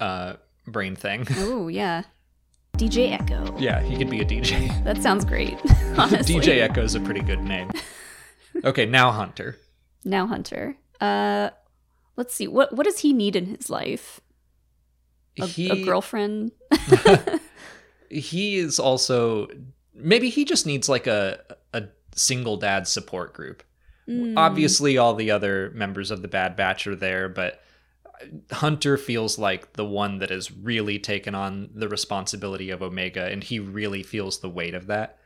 uh, 0.00 0.34
brain 0.66 0.96
thing. 0.96 1.26
Oh, 1.36 1.68
yeah. 1.68 2.04
DJ 2.78 3.12
Echo. 3.12 3.54
yeah, 3.58 3.82
he 3.82 3.96
could 3.98 4.08
be 4.08 4.20
a 4.20 4.24
DJ. 4.24 4.82
That 4.84 5.02
sounds 5.02 5.24
great. 5.26 5.54
Honestly. 5.98 6.36
DJ 6.36 6.60
Echo 6.62 6.82
is 6.82 6.94
a 6.94 7.00
pretty 7.00 7.20
good 7.20 7.40
name. 7.42 7.70
Okay, 8.64 8.86
now 8.86 9.10
Hunter. 9.12 9.58
Now 10.04 10.26
Hunter. 10.26 10.76
Uh 11.00 11.50
let's 12.16 12.34
see. 12.34 12.48
What 12.48 12.74
what 12.74 12.84
does 12.84 13.00
he 13.00 13.12
need 13.12 13.36
in 13.36 13.44
his 13.46 13.68
life? 13.68 14.20
A, 15.40 15.46
he 15.46 15.70
a 15.70 15.84
girlfriend? 15.84 16.52
he 18.10 18.56
is 18.56 18.78
also 18.78 19.48
maybe 19.94 20.28
he 20.30 20.44
just 20.44 20.66
needs 20.66 20.88
like 20.88 21.06
a 21.06 21.40
a 21.72 21.84
single 22.14 22.56
dad 22.56 22.86
support 22.86 23.32
group. 23.32 23.62
Mm, 24.08 24.34
Obviously, 24.36 24.98
all 24.98 25.14
the 25.14 25.30
other 25.30 25.70
members 25.74 26.10
of 26.10 26.22
the 26.22 26.28
Bad 26.28 26.56
Batch 26.56 26.86
are 26.86 26.96
there, 26.96 27.28
but 27.28 27.62
Hunter 28.50 28.96
feels 28.96 29.38
like 29.38 29.74
the 29.74 29.84
one 29.84 30.18
that 30.18 30.30
has 30.30 30.50
really 30.50 30.98
taken 30.98 31.34
on 31.34 31.70
the 31.74 31.88
responsibility 31.88 32.70
of 32.70 32.82
Omega, 32.82 33.26
and 33.26 33.42
he 33.42 33.58
really 33.58 34.02
feels 34.02 34.40
the 34.40 34.48
weight 34.50 34.74
of 34.74 34.88
that. 34.88 35.18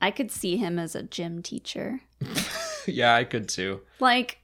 I 0.00 0.10
could 0.10 0.30
see 0.30 0.56
him 0.56 0.78
as 0.78 0.94
a 0.94 1.02
gym 1.02 1.42
teacher. 1.42 2.00
yeah, 2.86 3.14
I 3.14 3.24
could 3.24 3.48
too. 3.48 3.80
Like 4.00 4.38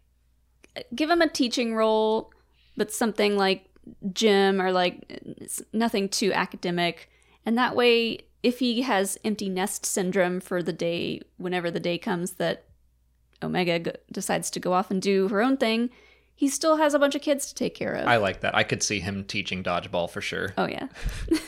give 0.95 1.11
him 1.11 1.21
a 1.21 1.29
teaching 1.29 1.75
role, 1.75 2.33
but 2.77 2.93
something 2.93 3.37
like 3.37 3.67
gym 4.13 4.61
or 4.61 4.73
like 4.73 5.23
nothing 5.73 6.09
too 6.09 6.33
academic. 6.33 7.11
And 7.45 7.59
that 7.59 7.75
way 7.75 8.27
if 8.43 8.59
he 8.59 8.83
has 8.83 9.19
empty 9.25 9.49
nest 9.49 9.87
syndrome 9.87 10.41
for 10.41 10.63
the 10.63 10.73
day 10.73 11.21
whenever 11.37 11.71
the 11.71 11.81
day 11.81 11.99
comes 11.99 12.33
that 12.33 12.65
Omega 13.43 13.79
g- 13.79 13.93
decides 14.11 14.51
to 14.51 14.61
go 14.61 14.73
off 14.73 14.91
and 14.91 15.01
do 15.01 15.29
her 15.29 15.43
own 15.43 15.57
thing, 15.57 15.91
he 16.35 16.49
still 16.49 16.77
has 16.77 16.95
a 16.95 16.99
bunch 16.99 17.15
of 17.15 17.23
kids 17.23 17.47
to 17.47 17.55
take 17.55 17.75
care 17.75 17.93
of. 17.93 18.07
I 18.09 18.17
like 18.17 18.41
that. 18.41 18.55
I 18.55 18.65
could 18.65 18.83
see 18.83 19.01
him 19.01 19.25
teaching 19.25 19.63
dodgeball 19.63 20.11
for 20.11 20.21
sure. 20.21 20.55
Oh, 20.59 20.67
yeah. 20.67 20.89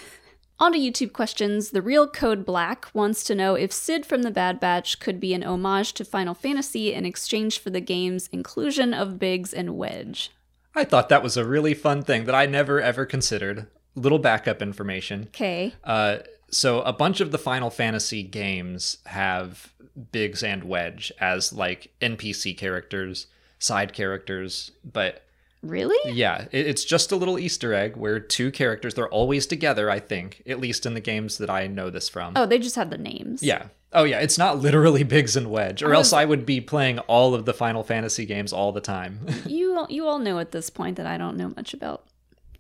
On 0.61 0.73
to 0.73 0.79
YouTube 0.79 1.13
questions. 1.13 1.71
The 1.71 1.83
real 1.83 2.07
Code 2.07 2.45
Black 2.47 2.89
wants 2.95 3.25
to 3.25 3.35
know 3.35 3.57
if 3.57 3.73
Cid 3.73 4.07
from 4.07 4.23
the 4.23 4.31
Bad 4.31 4.61
Batch 4.61 5.01
could 5.01 5.19
be 5.19 5.35
an 5.35 5.43
homage 5.43 5.95
to 5.95 6.05
Final 6.05 6.33
Fantasy 6.33 6.93
in 6.93 7.05
exchange 7.05 7.59
for 7.59 7.71
the 7.71 7.81
game's 7.81 8.29
inclusion 8.29 8.95
of 8.95 9.19
Biggs 9.19 9.53
and 9.53 9.77
Wedge. 9.77 10.31
I 10.75 10.85
thought 10.85 11.09
that 11.09 11.23
was 11.23 11.37
a 11.37 11.45
really 11.45 11.75
fun 11.75 12.03
thing 12.03 12.25
that 12.25 12.35
I 12.35 12.47
never 12.47 12.81
ever 12.81 13.07
considered. 13.07 13.67
Little 13.95 14.19
backup 14.19 14.61
information. 14.61 15.25
Okay. 15.29 15.73
Uh, 15.85 16.19
so 16.51 16.83
a 16.83 16.93
bunch 16.93 17.21
of 17.21 17.31
the 17.31 17.39
Final 17.39 17.71
Fantasy 17.71 18.23
games 18.23 18.99
have 19.07 19.73
Biggs 20.13 20.43
and 20.43 20.65
Wedge 20.65 21.13
as 21.21 21.53
like 21.53 21.93
NPC 22.01 22.57
characters, 22.59 23.27
side 23.59 23.93
characters, 23.93 24.73
but 24.85 25.23
Really? 25.63 26.13
yeah, 26.13 26.47
it, 26.53 26.67
it's 26.67 26.85
just 26.85 27.11
a 27.13 27.17
little 27.17 27.39
Easter 27.39 27.73
egg 27.73 27.97
where 27.97 28.21
two 28.21 28.51
characters 28.51 28.95
they're 28.95 29.09
always 29.09 29.47
together. 29.47 29.89
I 29.89 29.99
think, 30.01 30.43
at 30.47 30.61
least 30.61 30.85
in 30.87 30.95
the 30.95 31.01
games 31.01 31.39
that 31.39 31.49
I 31.51 31.67
know 31.69 31.89
this 31.91 32.09
from. 32.09 32.33
Oh, 32.37 32.47
they 32.47 32.59
just 32.59 32.77
have 32.77 32.91
the 32.91 32.99
names. 32.99 33.43
Yeah. 33.43 33.69
Oh 33.95 34.05
yeah, 34.05 34.19
it's 34.21 34.39
not 34.39 34.59
literally 34.59 35.03
Biggs 35.05 35.37
and 35.37 35.51
Wedge, 35.51 35.83
or 35.83 35.93
I 35.93 35.97
else 35.97 36.13
I 36.13 36.25
would 36.25 36.45
be 36.45 36.61
playing 36.61 36.99
all 37.01 37.35
of 37.35 37.45
the 37.45 37.55
Final 37.55 37.85
Fantasy 37.85 38.27
games 38.27 38.53
all 38.53 38.73
the 38.73 38.81
time. 38.81 39.21
You 39.47 39.87
you 39.89 40.07
all 40.07 40.19
know 40.19 40.39
at 40.39 40.53
this 40.53 40.71
point 40.71 40.97
that 40.97 41.07
I 41.07 41.17
don't 41.19 41.37
know 41.37 41.53
much 41.57 41.75
about 41.75 42.05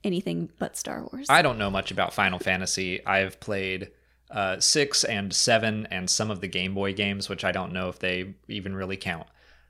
anything 0.03 0.51
but 0.59 0.77
Star 0.77 1.03
Wars. 1.11 1.27
I 1.29 1.43
don't 1.43 1.59
know 1.59 1.71
much 1.71 1.91
about 1.91 2.13
Final 2.13 2.39
Fantasy. 2.39 3.05
I've 3.07 3.41
played 3.41 3.91
uh, 4.31 4.61
six 4.61 5.05
and 5.05 5.33
seven 5.33 5.87
and 5.91 6.09
some 6.11 6.31
of 6.31 6.41
the 6.41 6.49
Game 6.49 6.75
Boy 6.75 6.93
games, 6.93 7.29
which 7.29 7.45
I 7.45 7.53
don't 7.53 7.73
know 7.73 7.89
if 7.89 7.99
they 7.99 8.35
even 8.49 8.75
really 8.75 8.97
count. 8.97 9.27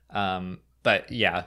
Um, 0.09 0.59
but 0.83 1.11
yeah, 1.11 1.43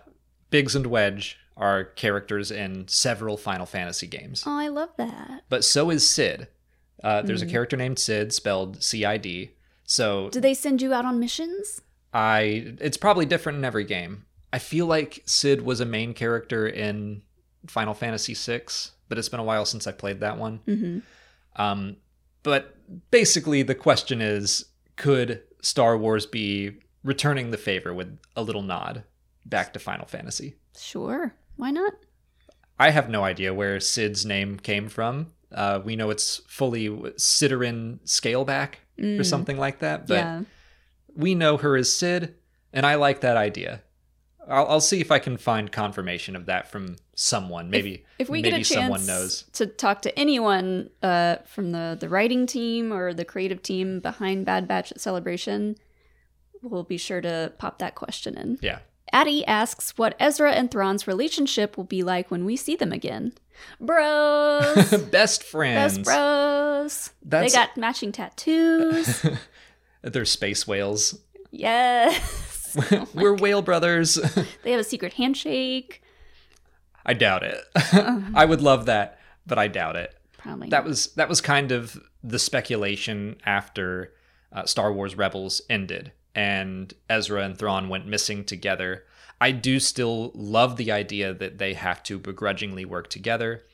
Biggs 0.50 0.74
and 0.74 0.86
Wedge 0.86 1.38
are 1.56 1.84
characters 1.84 2.50
in 2.50 2.86
several 2.88 3.36
Final 3.36 3.66
Fantasy 3.66 4.06
games. 4.06 4.44
oh, 4.46 4.56
I 4.58 4.68
love 4.68 4.90
that. 4.96 5.42
But 5.48 5.64
so 5.64 5.90
is 5.90 6.08
Cid. 6.08 6.48
Uh, 7.02 7.22
there's 7.22 7.42
a 7.42 7.46
character 7.46 7.76
named 7.76 7.98
Cid, 7.98 8.32
spelled 8.32 8.82
C 8.82 9.04
I 9.04 9.16
D. 9.18 9.50
So 9.88 10.28
Do 10.28 10.40
they 10.40 10.52
send 10.52 10.82
you 10.82 10.92
out 10.92 11.06
on 11.06 11.18
missions? 11.18 11.80
I 12.12 12.76
it's 12.78 12.98
probably 12.98 13.24
different 13.26 13.58
in 13.58 13.64
every 13.64 13.84
game. 13.84 14.26
I 14.52 14.58
feel 14.58 14.86
like 14.86 15.22
Cid 15.24 15.62
was 15.62 15.80
a 15.80 15.86
main 15.86 16.12
character 16.14 16.68
in 16.68 17.22
Final 17.66 17.94
Fantasy 17.94 18.34
VI, 18.34 18.62
but 19.08 19.18
it's 19.18 19.30
been 19.30 19.40
a 19.40 19.44
while 19.44 19.64
since 19.64 19.86
I 19.86 19.92
played 19.92 20.20
that 20.20 20.38
one. 20.38 20.60
Mm-hmm. 20.68 20.98
Um, 21.60 21.96
but 22.42 22.76
basically, 23.10 23.62
the 23.62 23.74
question 23.74 24.20
is 24.20 24.66
could 24.96 25.42
Star 25.62 25.96
Wars 25.96 26.26
be 26.26 26.78
returning 27.02 27.50
the 27.50 27.56
favor 27.56 27.94
with 27.94 28.18
a 28.36 28.42
little 28.42 28.62
nod 28.62 29.04
back 29.46 29.72
to 29.72 29.78
Final 29.78 30.06
Fantasy? 30.06 30.56
Sure. 30.78 31.34
Why 31.56 31.70
not? 31.70 31.94
I 32.78 32.90
have 32.90 33.08
no 33.08 33.24
idea 33.24 33.54
where 33.54 33.80
Cid's 33.80 34.26
name 34.26 34.58
came 34.58 34.88
from. 34.88 35.32
Uh, 35.50 35.80
we 35.82 35.96
know 35.96 36.10
it's 36.10 36.42
fully 36.46 36.88
Sidorin 36.88 38.00
Scaleback 38.04 38.74
or 38.98 39.02
Mm, 39.04 39.26
something 39.26 39.56
like 39.58 39.78
that, 39.80 40.06
but 40.06 40.14
yeah. 40.14 40.42
we 41.14 41.34
know 41.34 41.56
her 41.56 41.76
as 41.76 41.92
Cid, 41.92 42.34
and 42.72 42.84
I 42.84 42.96
like 42.96 43.20
that 43.20 43.36
idea. 43.36 43.82
I'll, 44.48 44.66
I'll 44.66 44.80
see 44.80 45.00
if 45.00 45.10
I 45.10 45.18
can 45.18 45.36
find 45.36 45.70
confirmation 45.70 46.34
of 46.34 46.46
that 46.46 46.68
from 46.70 46.96
someone. 47.14 47.68
Maybe 47.70 48.04
If 48.18 48.28
we 48.28 48.40
maybe 48.42 48.50
get 48.56 48.60
a 48.62 48.64
someone 48.64 49.00
chance 49.00 49.06
knows. 49.06 49.42
to 49.54 49.66
talk 49.66 50.02
to 50.02 50.18
anyone 50.18 50.88
uh, 51.02 51.36
from 51.44 51.72
the, 51.72 51.96
the 52.00 52.08
writing 52.08 52.46
team 52.46 52.92
or 52.92 53.12
the 53.12 53.24
creative 53.26 53.62
team 53.62 54.00
behind 54.00 54.46
Bad 54.46 54.66
Batch 54.66 54.90
at 54.92 55.00
Celebration, 55.00 55.76
we'll 56.62 56.82
be 56.82 56.96
sure 56.96 57.20
to 57.20 57.52
pop 57.58 57.78
that 57.78 57.94
question 57.94 58.36
in. 58.38 58.58
Yeah. 58.62 58.78
Addie 59.12 59.46
asks 59.46 59.96
what 59.96 60.14
Ezra 60.20 60.52
and 60.52 60.70
Thrawn's 60.70 61.06
relationship 61.06 61.76
will 61.76 61.84
be 61.84 62.02
like 62.02 62.30
when 62.30 62.44
we 62.44 62.56
see 62.56 62.76
them 62.76 62.92
again. 62.92 63.32
Bros! 63.80 64.90
Best 65.10 65.42
friends. 65.42 65.98
Best 65.98 66.04
bros! 66.04 67.10
That's- 67.24 67.52
They 67.52 67.58
got 67.58 67.76
matching 67.76 68.12
tattoos. 68.12 69.24
They're 70.02 70.24
space 70.24 70.66
whales. 70.66 71.18
yes! 71.50 72.46
We're 73.14 73.34
whale 73.34 73.62
brothers. 73.62 74.14
They 74.62 74.70
have 74.72 74.80
a 74.80 74.84
secret 74.84 75.14
handshake. 75.14 76.02
I 77.04 77.14
doubt 77.14 77.42
it. 77.42 77.58
I 78.34 78.44
would 78.44 78.60
love 78.60 78.86
that, 78.86 79.18
but 79.46 79.58
I 79.58 79.68
doubt 79.68 79.96
it. 79.96 80.14
Probably. 80.36 80.68
That 80.68 80.84
was 80.84 81.08
that 81.14 81.28
was 81.28 81.40
kind 81.40 81.72
of 81.72 81.98
the 82.22 82.38
speculation 82.38 83.36
after 83.46 84.12
uh, 84.52 84.66
Star 84.66 84.92
Wars 84.92 85.16
Rebels 85.16 85.62
ended 85.70 86.12
and 86.38 86.94
Ezra 87.10 87.42
and 87.42 87.58
Thrawn 87.58 87.88
went 87.88 88.06
missing 88.06 88.44
together. 88.44 89.04
I 89.40 89.50
do 89.50 89.80
still 89.80 90.30
love 90.34 90.76
the 90.76 90.92
idea 90.92 91.34
that 91.34 91.58
they 91.58 91.74
have 91.74 92.00
to 92.04 92.18
begrudgingly 92.18 92.84
work 92.84 93.10
together. 93.10 93.64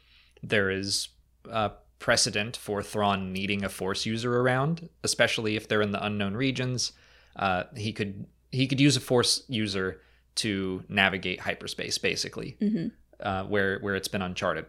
There 0.42 0.70
is 0.70 1.08
uh, 1.50 1.70
precedent 1.98 2.56
for 2.56 2.82
Thrawn 2.82 3.32
needing 3.34 3.62
a 3.64 3.68
Force 3.68 4.06
user 4.06 4.40
around, 4.40 4.88
especially 5.02 5.56
if 5.56 5.68
they're 5.68 5.82
in 5.82 5.92
the 5.92 6.02
unknown 6.04 6.34
regions. 6.34 6.92
Uh, 7.36 7.64
he 7.76 7.92
could 7.92 8.24
he 8.50 8.66
could 8.66 8.80
use 8.80 8.96
a 8.96 9.00
Force 9.00 9.42
user 9.48 10.00
to 10.36 10.84
navigate 10.88 11.40
hyperspace, 11.40 11.98
basically, 11.98 12.56
Mhm. 12.62 12.92
uh, 13.20 13.44
where 13.44 13.78
where 13.80 13.94
it's 13.94 14.08
been 14.08 14.22
uncharted. 14.22 14.64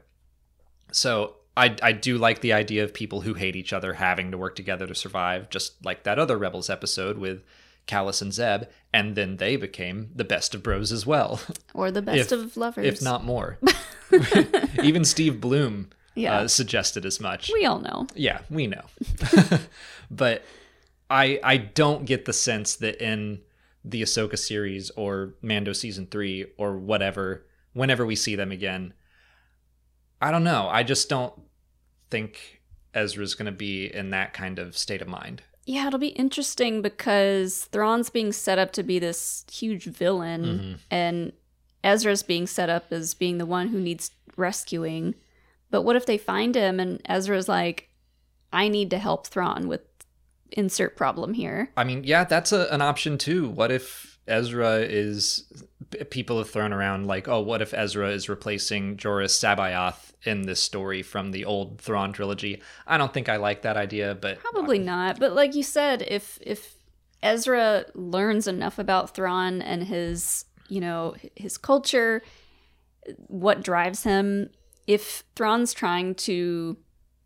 So 0.91 1.36
I 1.55 1.75
I 1.81 1.91
do 1.93 2.17
like 2.17 2.41
the 2.41 2.51
idea 2.53 2.84
of 2.84 2.93
people 2.93 3.21
who 3.21 3.36
hate 3.36 3.55
each 3.55 3.71
other 3.71 3.93
having 3.93 4.31
to 4.31 4.38
work 4.38 4.55
together 4.55 4.86
to 4.88 4.95
survive, 4.95 5.49
just 5.49 5.86
like 5.86 6.03
that 6.03 6.19
other 6.19 6.38
Rebels 6.38 6.69
episode 6.69 7.17
with 7.17 7.41
Kallus 7.88 8.21
and 8.21 8.34
Zeb, 8.34 8.63
and 8.93 9.15
then 9.15 9.38
they 9.38 9.56
became 9.58 10.10
the 10.15 10.24
best 10.24 10.56
of 10.56 10.63
bros 10.63 10.91
as 10.91 11.06
well, 11.06 11.39
Or 11.74 11.91
the 11.91 12.02
best 12.02 12.32
if- 12.32 12.39
of 12.39 12.58
lovers. 12.58 12.86
if 12.86 13.02
not 13.02 13.24
more. 13.24 13.60
Even 14.84 15.04
Steve 15.06 15.39
Blum 15.41 15.89
Yeah. 16.15 16.39
uh, 16.39 16.48
suggested 16.48 17.06
as 17.06 17.19
much. 17.19 17.52
we 17.54 17.65
all 17.65 17.80
know. 17.80 18.08
Yeah, 18.15 18.39
we 18.50 18.67
know. 18.67 18.84
but 20.12 20.43
I 21.10 21.39
I 21.43 21.58
don't 21.58 22.06
get 22.06 22.26
the 22.26 22.34
sense 22.34 22.76
that 22.78 23.04
in 23.04 23.41
the 23.84 24.02
Ahsoka 24.02 24.38
series 24.38 24.89
or 24.91 25.36
Mando 25.41 25.74
season 25.74 26.08
three 26.08 26.45
or 26.58 26.78
whatever, 26.78 27.45
whenever 27.74 28.06
we 28.06 28.15
see 28.15 28.36
them 28.36 28.52
again, 28.52 28.93
I 30.21 30.32
don't 30.32 30.43
know. 30.43 30.67
I 30.71 30.84
just 30.84 31.08
don't 31.10 31.34
think 32.10 32.62
Ezra's 32.93 33.36
gonna 33.36 33.52
be 33.52 33.93
in 33.93 34.10
that 34.12 34.34
kind 34.34 34.58
of 34.60 34.78
state 34.78 35.02
of 35.02 35.08
mind. 35.08 35.43
Yeah, 35.65 35.88
it'll 35.88 35.99
be 35.99 36.10
interesting 36.10 36.82
because 36.82 37.65
Thrawn's 37.71 38.10
being 38.10 38.32
set 38.32 38.60
up 38.60 38.71
to 38.73 38.84
be 38.84 38.99
this 38.99 39.45
huge 39.51 39.86
villain, 39.86 40.43
Mm-hmm. 40.43 40.73
and 40.91 41.34
Ezra's 41.84 42.23
being 42.23 42.47
set 42.47 42.69
up 42.69 42.91
as 42.91 43.13
being 43.13 43.38
the 43.38 43.45
one 43.45 43.67
who 43.69 43.80
needs 43.80 44.12
rescuing. 44.38 45.15
But 45.71 45.82
what 45.82 45.95
if 45.95 46.06
they 46.06 46.17
find 46.17 46.56
him 46.56 46.80
and 46.80 47.01
Ezra's 47.06 47.47
like, 47.49 47.89
I 48.54 48.67
need 48.69 48.89
to 48.91 48.97
help 48.97 49.28
Thrawn 49.28 49.67
with 49.67 49.82
insert 50.51 50.95
problem 50.95 51.34
here? 51.34 51.71
I 51.75 51.84
mean, 51.84 52.04
yeah, 52.04 52.23
that's 52.23 52.51
a, 52.51 52.67
an 52.71 52.82
option 52.82 53.17
too. 53.17 53.49
What 53.49 53.71
if 53.71 54.14
Ezra 54.28 54.78
is. 54.80 55.46
People 56.10 56.40
have 56.40 56.50
thrown 56.50 56.74
around 56.74 57.06
like, 57.06 57.28
oh, 57.28 57.42
what 57.42 57.62
if 57.62 57.74
Ezra 57.74 58.10
is 58.10 58.28
replacing 58.28 58.98
Joruus 58.98 59.40
C'baoth 59.40 60.14
in 60.24 60.42
this 60.42 60.60
story 60.60 61.04
from 61.04 61.32
the 61.32 61.46
old 61.46 61.80
Thrawn 61.80 62.12
trilogy? 62.12 62.62
I 62.88 62.98
don't 62.98 63.14
think 63.14 63.30
I 63.30 63.38
like 63.38 63.62
that 63.62 63.78
idea, 63.78 64.16
but 64.16 64.40
Probably 64.40 64.80
not. 64.80 65.20
But 65.20 65.34
like 65.34 65.56
you 65.56 65.64
said, 65.64 66.04
if 66.08 66.40
if 66.42 66.76
Ezra 67.22 67.86
learns 67.94 68.48
enough 68.48 68.80
about 68.80 69.16
Thrawn 69.16 69.62
and 69.62 69.84
his, 69.84 70.46
you 70.68 70.82
know, 70.82 71.16
his 71.36 71.58
culture, 71.58 72.22
what 73.28 73.64
drives 73.64 74.04
him, 74.04 74.50
if 74.88 75.24
Thrawn's 75.36 75.74
trying 75.74 76.16
to 76.16 76.78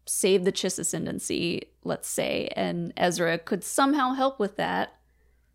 save 0.05 0.43
the 0.43 0.51
Chiss 0.51 0.79
ascendancy, 0.79 1.63
let's 1.83 2.07
say, 2.07 2.49
and 2.55 2.93
Ezra 2.97 3.37
could 3.37 3.63
somehow 3.63 4.13
help 4.13 4.39
with 4.39 4.55
that, 4.57 4.95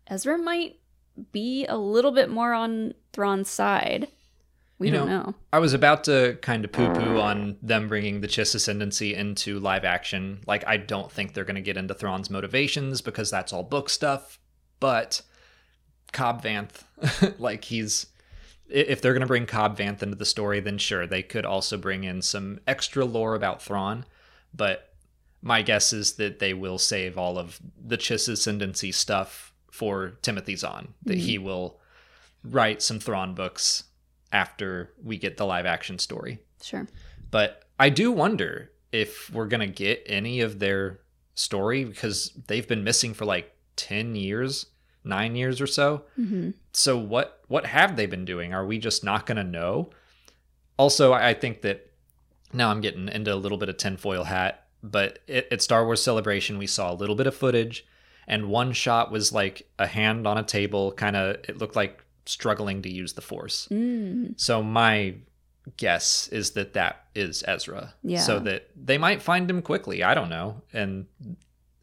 Ezra 0.07 0.37
might 0.37 0.77
be 1.31 1.65
a 1.67 1.77
little 1.77 2.11
bit 2.11 2.29
more 2.29 2.53
on 2.53 2.93
Thrawn's 3.13 3.49
side. 3.49 4.09
We 4.77 4.87
You 4.87 4.93
don't 4.93 5.07
know, 5.07 5.23
know. 5.23 5.35
I 5.53 5.59
was 5.59 5.73
about 5.73 6.03
to 6.05 6.37
kind 6.41 6.65
of 6.65 6.71
poo 6.71 6.93
poo 6.93 7.19
on 7.19 7.57
them 7.61 7.87
bringing 7.87 8.19
the 8.19 8.27
Chiss 8.27 8.55
Ascendancy 8.55 9.15
into 9.15 9.59
live 9.59 9.85
action. 9.85 10.41
Like, 10.45 10.67
I 10.67 10.77
don't 10.77 11.09
think 11.09 11.33
they're 11.33 11.45
going 11.45 11.55
to 11.55 11.61
get 11.61 11.77
into 11.77 11.93
Thrawn's 11.93 12.29
motivations 12.29 13.01
because 13.01 13.31
that's 13.31 13.53
all 13.53 13.63
book 13.63 13.89
stuff. 13.89 14.37
But 14.81 15.21
Cobb 16.11 16.43
Vanth, 16.43 16.83
like, 17.39 17.63
he's. 17.63 18.07
If 18.67 18.99
they're 18.99 19.13
going 19.13 19.21
to 19.21 19.27
bring 19.27 19.45
Cobb 19.45 19.77
Vanth 19.77 20.01
into 20.01 20.15
the 20.15 20.25
story, 20.25 20.59
then 20.59 20.79
sure, 20.79 21.05
they 21.05 21.21
could 21.21 21.45
also 21.45 21.77
bring 21.77 22.03
in 22.03 22.21
some 22.23 22.59
extra 22.67 23.05
lore 23.05 23.35
about 23.35 23.61
Thrawn. 23.61 24.05
But 24.53 24.89
my 25.41 25.61
guess 25.61 25.93
is 25.93 26.13
that 26.13 26.39
they 26.39 26.53
will 26.53 26.79
save 26.79 27.17
all 27.17 27.37
of 27.37 27.61
the 27.79 27.97
Chiss 27.97 28.27
Ascendancy 28.27 28.91
stuff 28.91 29.53
for 29.75 30.17
Timothy 30.21 30.55
Zahn. 30.55 30.93
That 31.03 31.17
he 31.17 31.37
will 31.37 31.79
write 32.43 32.81
some 32.81 32.99
Thrawn 32.99 33.35
books 33.35 33.83
after 34.31 34.93
we 35.03 35.17
get 35.17 35.37
the 35.37 35.45
live 35.45 35.65
action 35.65 35.99
story. 35.99 36.39
Sure. 36.61 36.87
But 37.31 37.63
I 37.79 37.89
do 37.89 38.11
wonder 38.11 38.71
if 38.91 39.29
we're 39.31 39.47
going 39.47 39.59
to 39.67 39.83
get 39.85 40.03
any 40.05 40.41
of 40.41 40.59
their 40.59 41.01
story 41.35 41.83
because 41.83 42.31
they've 42.47 42.67
been 42.67 42.83
missing 42.83 43.13
for 43.13 43.25
like 43.25 43.53
10 43.75 44.15
years, 44.15 44.67
9 45.03 45.35
years 45.35 45.59
or 45.59 45.67
so. 45.67 46.03
hmm 46.15 46.51
So 46.71 46.97
what 46.97 47.41
what 47.47 47.65
have 47.65 47.95
they 47.95 48.05
been 48.05 48.25
doing? 48.25 48.53
Are 48.53 48.65
we 48.65 48.79
just 48.79 49.03
not 49.03 49.25
going 49.25 49.37
to 49.37 49.43
know? 49.43 49.89
Also, 50.77 51.13
I 51.13 51.33
think 51.33 51.61
that 51.61 51.91
now 52.53 52.69
I'm 52.71 52.81
getting 52.81 53.07
into 53.09 53.33
a 53.33 53.35
little 53.35 53.57
bit 53.57 53.69
of 53.69 53.77
tinfoil 53.77 54.23
hat, 54.23 54.67
but 54.81 55.19
at 55.29 55.61
Star 55.61 55.85
Wars 55.85 56.01
Celebration, 56.01 56.57
we 56.57 56.67
saw 56.67 56.91
a 56.91 56.95
little 56.95 57.15
bit 57.15 57.27
of 57.27 57.35
footage, 57.35 57.85
and 58.27 58.49
one 58.49 58.71
shot 58.71 59.11
was 59.11 59.31
like 59.31 59.69
a 59.79 59.87
hand 59.87 60.27
on 60.27 60.37
a 60.37 60.43
table, 60.43 60.91
kind 60.91 61.15
of, 61.15 61.37
it 61.47 61.57
looked 61.57 61.75
like 61.75 62.03
struggling 62.25 62.81
to 62.81 62.91
use 62.91 63.13
the 63.13 63.21
Force. 63.21 63.67
Mm. 63.71 64.39
So 64.39 64.63
my 64.63 65.15
guess 65.77 66.27
is 66.29 66.51
that 66.51 66.73
that 66.73 67.05
is 67.13 67.43
Ezra. 67.47 67.93
Yeah. 68.03 68.21
So 68.21 68.39
that 68.39 68.69
they 68.75 68.97
might 68.97 69.21
find 69.21 69.49
him 69.49 69.61
quickly. 69.61 70.03
I 70.03 70.13
don't 70.13 70.29
know, 70.29 70.61
and 70.73 71.05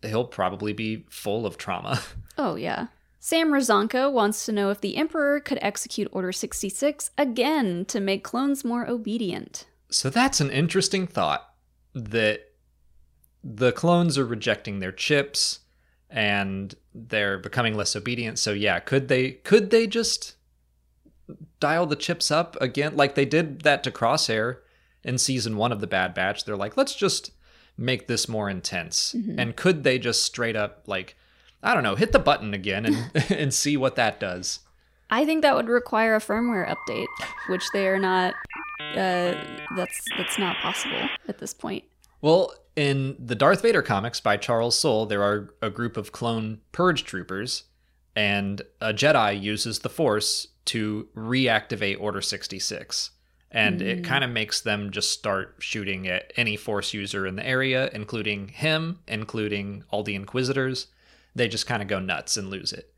he'll 0.02 0.24
probably 0.24 0.72
be 0.72 1.06
full 1.08 1.46
of 1.46 1.56
trauma. 1.56 2.00
Oh, 2.38 2.54
yeah. 2.54 2.86
Sam 3.20 3.50
Razanka 3.52 4.10
wants 4.10 4.46
to 4.46 4.52
know 4.52 4.70
if 4.70 4.80
the 4.80 4.96
Emperor 4.96 5.38
could 5.38 5.58
execute 5.60 6.08
Order 6.12 6.32
66 6.32 7.10
again 7.18 7.84
to 7.84 8.00
make 8.00 8.24
clones 8.24 8.64
more 8.64 8.88
obedient. 8.88 9.66
So 9.90 10.08
that's 10.08 10.40
an 10.40 10.50
interesting 10.50 11.06
thought 11.06 11.46
that 11.94 12.52
the 13.44 13.70
clones 13.70 14.16
are 14.16 14.24
rejecting 14.24 14.78
their 14.78 14.92
chips 14.92 15.60
and 16.12 16.74
they're 16.94 17.38
becoming 17.38 17.74
less 17.74 17.96
obedient. 17.96 18.38
So 18.38 18.52
yeah, 18.52 18.78
could 18.78 19.08
they 19.08 19.32
could 19.32 19.70
they 19.70 19.86
just 19.86 20.34
dial 21.58 21.86
the 21.86 21.96
chips 21.96 22.30
up 22.30 22.56
again 22.60 22.96
like 22.96 23.14
they 23.14 23.24
did 23.24 23.62
that 23.62 23.82
to 23.84 23.90
Crosshair 23.90 24.58
in 25.02 25.16
season 25.18 25.56
1 25.56 25.72
of 25.72 25.80
the 25.80 25.86
Bad 25.86 26.14
Batch? 26.14 26.44
They're 26.44 26.56
like, 26.56 26.76
"Let's 26.76 26.94
just 26.94 27.32
make 27.78 28.06
this 28.06 28.28
more 28.28 28.50
intense." 28.50 29.14
And 29.14 29.56
could 29.56 29.82
they 29.82 29.98
just 29.98 30.22
straight 30.22 30.56
up 30.56 30.82
like 30.86 31.16
I 31.62 31.74
don't 31.74 31.82
know, 31.82 31.94
hit 31.94 32.12
the 32.12 32.18
button 32.18 32.52
again 32.52 32.84
and 32.84 33.10
and 33.30 33.54
see 33.54 33.76
what 33.76 33.96
that 33.96 34.20
does? 34.20 34.60
I 35.10 35.26
think 35.26 35.42
that 35.42 35.54
would 35.54 35.68
require 35.68 36.14
a 36.14 36.20
firmware 36.20 36.74
update, 36.74 37.06
which 37.48 37.64
they 37.72 37.86
are 37.86 37.98
not. 37.98 38.34
Uh, 38.80 39.34
that's 39.76 40.04
that's 40.18 40.38
not 40.38 40.56
possible 40.56 41.08
at 41.28 41.38
this 41.38 41.54
point. 41.54 41.84
Well, 42.22 42.54
in 42.76 43.16
the 43.18 43.34
Darth 43.34 43.60
Vader 43.62 43.82
comics 43.82 44.20
by 44.20 44.38
Charles 44.38 44.78
Soule, 44.78 45.04
there 45.06 45.22
are 45.22 45.52
a 45.60 45.68
group 45.68 45.96
of 45.96 46.12
clone 46.12 46.60
purge 46.70 47.04
troopers, 47.04 47.64
and 48.16 48.62
a 48.80 48.94
Jedi 48.94 49.40
uses 49.40 49.80
the 49.80 49.90
Force 49.90 50.46
to 50.66 51.08
reactivate 51.14 52.00
Order 52.00 52.22
66. 52.22 53.10
And 53.50 53.82
it 53.82 53.98
hmm. 53.98 54.04
kind 54.04 54.24
of 54.24 54.30
makes 54.30 54.62
them 54.62 54.90
just 54.90 55.10
start 55.10 55.56
shooting 55.58 56.08
at 56.08 56.32
any 56.36 56.56
Force 56.56 56.94
user 56.94 57.26
in 57.26 57.36
the 57.36 57.46
area, 57.46 57.90
including 57.92 58.48
him, 58.48 59.00
including 59.06 59.84
all 59.90 60.02
the 60.02 60.14
Inquisitors. 60.14 60.86
They 61.34 61.48
just 61.48 61.66
kind 61.66 61.82
of 61.82 61.88
go 61.88 61.98
nuts 61.98 62.38
and 62.38 62.48
lose 62.48 62.72
it. 62.72 62.94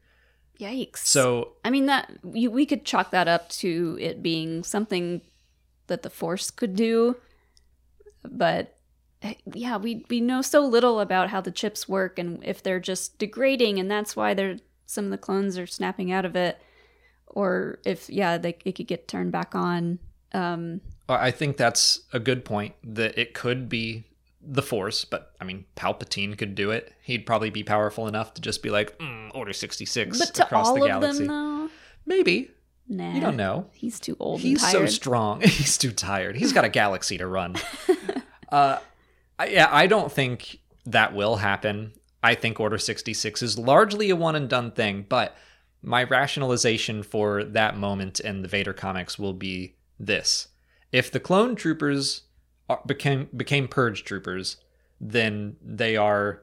Yikes! 0.61 0.99
So, 0.99 1.55
I 1.65 1.71
mean 1.71 1.87
that 1.87 2.13
you, 2.33 2.51
we 2.51 2.67
could 2.67 2.85
chalk 2.85 3.11
that 3.11 3.27
up 3.27 3.49
to 3.51 3.99
it 4.01 4.23
being 4.23 4.63
something 4.63 5.23
that 5.89 6.03
the 6.03 6.11
Force 6.11 6.53
could 6.53 6.77
do, 6.77 7.17
but 8.23 8.77
yeah, 9.53 9.77
we 9.77 10.05
we 10.09 10.21
know 10.21 10.43
so 10.43 10.61
little 10.61 11.01
about 11.01 11.31
how 11.31 11.41
the 11.41 11.51
chips 11.51 11.89
work 11.89 12.19
and 12.19 12.43
if 12.45 12.63
they're 12.63 12.81
just 12.81 13.19
degrading, 13.19 13.79
and 13.79 13.91
that's 13.91 14.15
why 14.17 14.35
they're 14.35 14.59
some 14.87 15.07
of 15.07 15.11
the 15.11 15.19
clones 15.19 15.59
are 15.59 15.67
snapping 15.67 16.13
out 16.13 16.25
of 16.25 16.37
it, 16.37 16.61
or 17.27 17.79
if 17.85 18.09
yeah, 18.11 18.39
they 18.39 18.57
it 18.65 18.73
could 18.77 18.87
get 18.87 19.09
turned 19.09 19.33
back 19.33 19.55
on. 19.55 19.99
Um, 20.33 20.81
I 21.09 21.31
think 21.31 21.57
that's 21.57 22.01
a 22.13 22.19
good 22.19 22.45
point 22.45 22.75
that 22.83 23.17
it 23.19 23.35
could 23.35 23.69
be 23.69 24.05
the 24.47 24.63
Force, 24.63 25.05
but 25.05 25.33
I 25.41 25.45
mean, 25.45 25.65
Palpatine 25.77 26.37
could 26.37 26.55
do 26.55 26.71
it. 26.71 26.93
He'd 27.03 27.27
probably 27.27 27.51
be 27.51 27.63
powerful 27.63 28.07
enough 28.07 28.35
to 28.35 28.41
just 28.41 28.63
be 28.63 28.71
like, 28.71 28.99
mm, 28.99 29.31
Order 29.35 29.53
66 29.53 30.39
across 30.39 30.69
all 30.69 30.75
the 30.75 30.87
galaxy. 30.87 31.27
them 31.27 31.71
Maybe. 32.07 32.51
nah, 32.89 33.13
You 33.13 33.21
don't 33.21 33.37
know. 33.37 33.67
He's 33.73 34.01
too 34.01 34.17
old. 34.21 34.41
He's 34.41 34.67
so 34.67 34.87
strong. 34.87 35.41
He's 35.43 35.79
too 35.79 35.93
tired. 35.93 36.37
He's 36.37 36.53
got 36.53 36.65
a 36.65 36.69
galaxy 36.69 37.19
to 37.19 37.27
run. 37.27 37.57
uh, 38.53 38.79
I- 39.39 39.49
yeah, 39.49 39.69
I 39.71 39.87
don't 39.87 40.13
think 40.13 40.61
that 40.87 41.15
will 41.15 41.37
happen. 41.37 41.93
I 42.23 42.35
think 42.35 42.59
Order 42.61 42.79
66 42.79 43.43
is 43.43 43.59
largely 43.59 44.11
a 44.11 44.17
one 44.17 44.37
and 44.37 44.49
done 44.49 44.71
thing, 44.73 45.05
but 45.09 45.37
my 45.83 46.05
rationalization 46.05 47.03
for 47.03 47.45
that 47.45 47.77
moment 47.77 48.21
in 48.21 48.43
the 48.43 48.49
Vader 48.49 48.73
comics 48.73 49.19
will 49.19 49.35
be 49.35 49.77
this. 49.99 50.49
If 50.93 51.11
the 51.11 51.21
clone 51.21 51.57
troopers 51.57 52.23
are, 52.69 52.81
became 52.87 53.29
became 53.37 53.69
purge 53.69 54.05
troopers, 54.05 54.57
then 55.01 55.57
they 55.63 55.97
are 55.97 56.43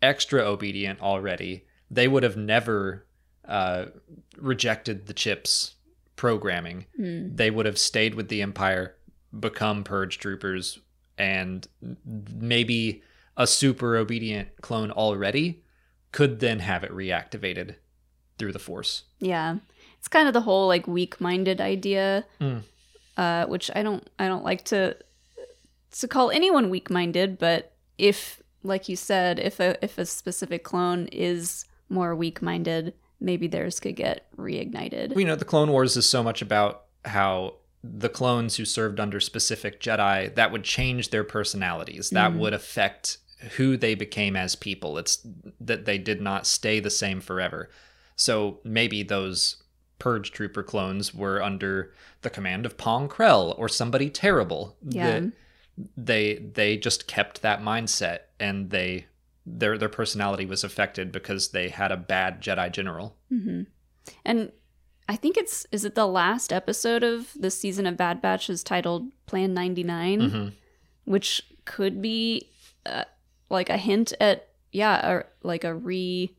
extra 0.00 0.40
obedient 0.42 1.00
already. 1.02 1.66
They 1.90 2.08
would 2.08 2.22
have 2.22 2.36
never 2.36 3.06
uh, 3.46 3.86
rejected 4.38 5.06
the 5.06 5.14
chips 5.14 5.74
programming. 6.16 6.86
Hmm. 6.96 7.34
They 7.34 7.50
would 7.50 7.66
have 7.66 7.78
stayed 7.78 8.14
with 8.14 8.28
the 8.28 8.40
Empire, 8.40 8.96
become 9.38 9.84
purge 9.84 10.18
troopers, 10.18 10.78
and 11.18 11.66
maybe 12.04 13.02
a 13.36 13.46
super 13.46 13.96
obedient 13.96 14.48
clone 14.62 14.90
already 14.90 15.62
could 16.12 16.40
then 16.40 16.60
have 16.60 16.84
it 16.84 16.90
reactivated 16.90 17.74
through 18.38 18.52
the 18.52 18.58
Force. 18.58 19.04
Yeah, 19.20 19.56
it's 19.98 20.08
kind 20.08 20.26
of 20.28 20.34
the 20.34 20.40
whole 20.42 20.66
like 20.68 20.86
weak-minded 20.86 21.60
idea, 21.60 22.24
Mm. 22.40 22.62
uh, 23.16 23.46
which 23.46 23.70
I 23.74 23.82
don't 23.82 24.08
I 24.18 24.28
don't 24.28 24.44
like 24.44 24.64
to 24.66 24.96
to 25.92 26.08
call 26.08 26.30
anyone 26.30 26.70
weak-minded, 26.70 27.38
but 27.38 27.72
if 27.98 28.42
like 28.62 28.88
you 28.88 28.96
said, 28.96 29.38
if 29.38 29.60
a 29.60 29.82
if 29.84 29.98
a 29.98 30.06
specific 30.06 30.64
clone 30.64 31.06
is 31.08 31.64
more 31.88 32.14
weak-minded, 32.14 32.94
maybe 33.20 33.46
theirs 33.48 33.80
could 33.80 33.96
get 33.96 34.26
reignited. 34.36 35.16
you 35.18 35.24
know 35.24 35.36
the 35.36 35.44
clone 35.44 35.70
wars 35.70 35.96
is 35.96 36.06
so 36.06 36.22
much 36.22 36.42
about 36.42 36.84
how 37.04 37.54
the 37.82 38.08
clones 38.08 38.56
who 38.56 38.64
served 38.64 38.98
under 39.00 39.20
specific 39.20 39.80
jedi 39.80 40.34
that 40.34 40.50
would 40.52 40.64
change 40.64 41.10
their 41.10 41.24
personalities. 41.24 42.10
That 42.10 42.34
would 42.34 42.52
affect 42.52 43.18
who 43.56 43.76
they 43.76 43.94
became 43.94 44.34
as 44.34 44.56
people. 44.56 44.98
It's 44.98 45.24
that 45.60 45.84
they 45.84 45.96
did 45.98 46.20
not 46.20 46.46
stay 46.46 46.80
the 46.80 46.90
same 46.90 47.20
forever. 47.20 47.70
So 48.16 48.58
maybe 48.64 49.02
those 49.04 49.62
purge 50.00 50.32
trooper 50.32 50.62
clones 50.62 51.14
were 51.14 51.42
under 51.42 51.92
the 52.22 52.30
command 52.30 52.66
of 52.66 52.76
pong 52.76 53.08
krell 53.08 53.56
or 53.58 53.68
somebody 53.68 54.10
terrible 54.10 54.76
Yeah. 54.82 55.20
that 55.20 55.32
they 55.96 56.34
they 56.36 56.76
just 56.76 57.06
kept 57.06 57.42
that 57.42 57.60
mindset 57.62 58.20
and 58.40 58.70
they 58.70 59.06
their 59.46 59.78
their 59.78 59.88
personality 59.88 60.44
was 60.46 60.62
affected 60.64 61.10
because 61.12 61.48
they 61.50 61.68
had 61.68 61.92
a 61.92 61.96
bad 61.96 62.42
jedi 62.42 62.70
general. 62.72 63.16
Hmm 63.28 63.62
And 64.24 64.50
I 65.08 65.16
think 65.16 65.36
it's 65.36 65.66
is 65.72 65.84
it 65.84 65.94
the 65.94 66.06
last 66.06 66.52
episode 66.52 67.02
of 67.02 67.32
this 67.34 67.58
season 67.58 67.86
of 67.86 67.96
Bad 67.96 68.20
Batch 68.20 68.50
is 68.50 68.62
titled 68.62 69.10
Plan 69.26 69.54
99, 69.54 70.20
Mm-hmm. 70.20 70.48
which 71.04 71.42
could 71.64 72.00
be 72.02 72.50
uh, 72.86 73.04
like 73.50 73.70
a 73.70 73.76
hint 73.76 74.12
at 74.20 74.48
yeah, 74.72 75.08
or 75.10 75.26
like 75.42 75.64
a 75.64 75.74
re 75.74 76.34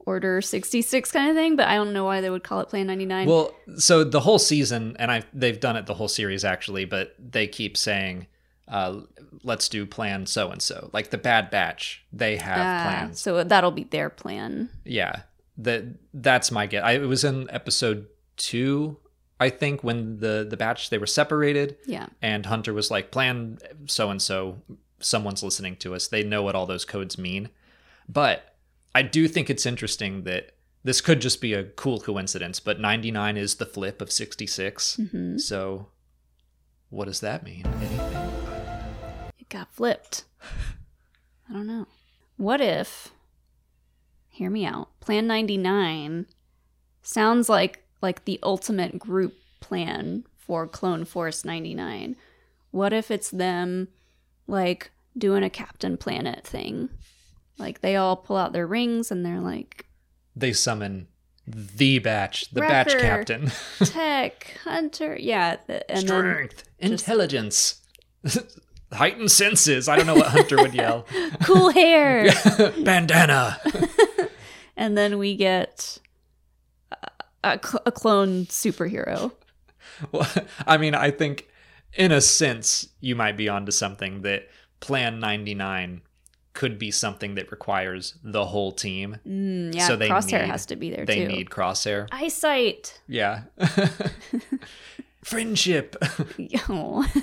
order 0.00 0.40
66 0.40 1.12
kind 1.12 1.30
of 1.30 1.36
thing, 1.36 1.56
but 1.56 1.68
I 1.68 1.74
don't 1.76 1.92
know 1.92 2.04
why 2.04 2.20
they 2.20 2.30
would 2.30 2.42
call 2.44 2.60
it 2.60 2.68
Plan 2.68 2.86
99. 2.86 3.28
Well, 3.28 3.54
so 3.76 4.02
the 4.04 4.20
whole 4.20 4.38
season, 4.38 4.96
and 4.98 5.10
I 5.10 5.22
they've 5.32 5.58
done 5.60 5.76
it 5.76 5.86
the 5.86 5.94
whole 5.94 6.08
series 6.08 6.44
actually, 6.44 6.84
but 6.84 7.14
they 7.18 7.46
keep 7.46 7.76
saying, 7.76 8.26
uh, 8.68 9.00
"Let's 9.42 9.68
do 9.68 9.86
plan 9.86 10.26
so 10.26 10.50
and 10.50 10.60
so." 10.60 10.90
Like 10.92 11.08
the 11.10 11.18
Bad 11.18 11.50
Batch, 11.50 12.04
they 12.12 12.36
have 12.36 12.58
Ah, 12.58 12.82
plans. 12.84 13.20
So 13.20 13.42
that'll 13.44 13.70
be 13.70 13.84
their 13.84 14.10
plan. 14.10 14.68
Yeah, 14.84 15.22
that 15.62 15.84
that's 16.14 16.50
my 16.50 16.66
guess. 16.66 16.82
I, 16.84 16.92
it 16.92 17.06
was 17.08 17.24
in 17.24 17.48
episode 17.50 18.06
two, 18.36 18.96
I 19.38 19.50
think, 19.50 19.82
when 19.84 20.18
the 20.18 20.46
the 20.48 20.56
batch 20.56 20.90
they 20.90 20.98
were 20.98 21.06
separated, 21.06 21.76
Yeah. 21.86 22.06
and 22.22 22.46
Hunter 22.46 22.72
was 22.72 22.90
like, 22.90 23.10
"Plan 23.10 23.58
so 23.86 24.10
and 24.10 24.20
so." 24.20 24.62
Someone's 25.02 25.42
listening 25.42 25.76
to 25.76 25.94
us. 25.94 26.08
They 26.08 26.22
know 26.22 26.42
what 26.42 26.54
all 26.54 26.66
those 26.66 26.84
codes 26.84 27.16
mean. 27.16 27.48
But 28.06 28.54
I 28.94 29.00
do 29.00 29.26
think 29.28 29.48
it's 29.48 29.64
interesting 29.64 30.24
that 30.24 30.50
this 30.84 31.00
could 31.00 31.22
just 31.22 31.40
be 31.40 31.54
a 31.54 31.64
cool 31.64 32.00
coincidence. 32.00 32.60
But 32.60 32.80
99 32.80 33.38
is 33.38 33.54
the 33.54 33.64
flip 33.64 34.02
of 34.02 34.12
66. 34.12 34.96
hmm 35.10 35.38
So, 35.38 35.86
what 36.90 37.06
does 37.06 37.20
that 37.20 37.44
mean? 37.44 37.64
Anything? 37.66 38.30
It 39.38 39.48
got 39.48 39.72
flipped. 39.72 40.24
I 41.48 41.52
don't 41.54 41.66
know. 41.66 41.86
What 42.36 42.60
if, 42.60 43.08
hear 44.40 44.48
me 44.50 44.64
out, 44.64 44.88
Plan 45.00 45.26
99 45.26 46.24
sounds 47.02 47.48
like 47.50 47.84
like 48.00 48.24
the 48.24 48.38
ultimate 48.42 48.98
group 48.98 49.34
plan 49.60 50.24
for 50.38 50.66
Clone 50.66 51.04
Force 51.04 51.44
99. 51.44 52.16
What 52.70 52.94
if 52.94 53.10
it's 53.10 53.28
them 53.30 53.88
like 54.46 54.90
doing 55.18 55.42
a 55.42 55.50
Captain 55.50 55.98
Planet 55.98 56.46
thing? 56.46 56.88
Like 57.58 57.82
they 57.82 57.96
all 57.96 58.16
pull 58.16 58.38
out 58.38 58.54
their 58.54 58.66
rings 58.66 59.10
and 59.10 59.26
they're 59.26 59.40
like, 59.40 59.84
They 60.34 60.54
summon 60.54 61.08
the 61.46 61.98
batch, 61.98 62.48
the 62.50 62.60
batch 62.62 62.92
captain. 62.96 63.50
Tech, 63.84 64.56
Hunter. 64.64 65.18
Yeah. 65.20 65.56
th- 65.56 65.82
And 65.90 66.00
Strength, 66.00 66.64
intelligence, 66.78 67.82
heightened 68.92 69.30
senses. 69.30 69.86
I 69.86 69.96
don't 69.96 70.06
know 70.06 70.14
what 70.14 70.28
Hunter 70.28 70.56
would 70.56 70.72
yell. 70.74 71.04
cool 71.44 71.68
hair. 71.70 72.30
Bandana. 72.82 73.60
And 74.80 74.96
then 74.98 75.18
we 75.18 75.36
get 75.36 75.98
a, 76.90 76.96
a, 77.44 77.60
cl- 77.64 77.82
a 77.86 77.92
clone 77.92 78.46
superhero. 78.46 79.30
Well, 80.12 80.26
I 80.66 80.76
mean, 80.78 80.94
I 80.94 81.10
think 81.10 81.48
in 81.94 82.10
a 82.12 82.20
sense 82.20 82.88
you 83.00 83.14
might 83.16 83.36
be 83.36 83.48
onto 83.48 83.70
something 83.72 84.22
that 84.22 84.48
Plan 84.80 85.20
99 85.20 86.00
could 86.54 86.78
be 86.78 86.90
something 86.90 87.34
that 87.34 87.50
requires 87.50 88.14
the 88.22 88.44
whole 88.46 88.72
team. 88.72 89.16
Mm, 89.26 89.74
yeah, 89.74 89.86
So 89.86 89.96
they 89.96 90.08
Crosshair 90.08 90.40
need- 90.42 90.50
has 90.50 90.66
to 90.66 90.76
be 90.76 90.90
there 90.90 91.04
They 91.04 91.16
too. 91.20 91.26
They 91.28 91.32
need 91.34 91.50
Crosshair. 91.50 92.08
eyesight. 92.12 93.00
Yeah. 93.08 93.42
Friendship. 95.24 95.96
Oh. 96.68 97.04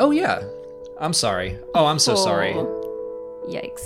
Oh 0.00 0.10
yeah. 0.12 0.42
I'm 1.00 1.12
sorry. 1.12 1.58
Oh, 1.74 1.86
I'm 1.86 1.98
so 1.98 2.14
sorry. 2.14 2.52
Yikes! 3.48 3.84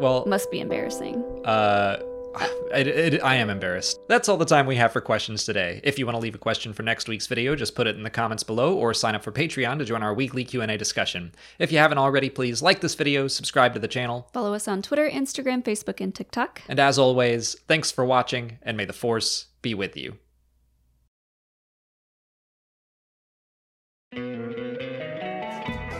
Well, 0.00 0.24
Must 0.26 0.50
be 0.50 0.60
embarrassing. 0.60 1.16
uh 1.44 1.98
it, 2.74 2.86
it, 2.86 3.22
I 3.22 3.34
am 3.34 3.50
embarrassed. 3.50 4.00
That's 4.08 4.26
all 4.26 4.38
the 4.38 4.46
time 4.46 4.64
we 4.66 4.76
have 4.76 4.90
for 4.90 5.02
questions 5.02 5.44
today. 5.44 5.82
If 5.84 5.98
you 5.98 6.06
want 6.06 6.16
to 6.16 6.18
leave 6.20 6.34
a 6.34 6.38
question 6.38 6.72
for 6.72 6.82
next 6.82 7.06
week's 7.06 7.26
video, 7.26 7.54
just 7.54 7.74
put 7.74 7.86
it 7.86 7.94
in 7.94 8.04
the 8.04 8.08
comments 8.10 8.42
below 8.42 8.74
or 8.74 8.94
sign 8.94 9.14
up 9.14 9.22
for 9.22 9.32
Patreon 9.32 9.76
to 9.78 9.84
join 9.84 10.02
our 10.02 10.14
weekly 10.14 10.42
Q&A 10.42 10.78
discussion. 10.78 11.34
If 11.58 11.70
you 11.70 11.76
haven't 11.76 11.98
already, 11.98 12.30
please 12.30 12.62
like 12.62 12.80
this 12.80 12.94
video, 12.94 13.28
subscribe 13.28 13.74
to 13.74 13.80
the 13.80 13.86
channel, 13.86 14.30
Follow 14.32 14.54
us 14.54 14.66
on 14.66 14.80
Twitter, 14.80 15.10
Instagram, 15.10 15.62
Facebook, 15.62 16.00
and 16.00 16.14
TikTok. 16.14 16.62
and 16.68 16.80
as 16.80 16.98
always, 16.98 17.54
thanks 17.68 17.90
for 17.90 18.02
watching 18.02 18.56
and 18.62 18.78
may 18.78 18.86
the 18.86 18.94
force 18.94 19.48
be 19.60 19.74
with 19.74 19.94
you. 19.94 20.16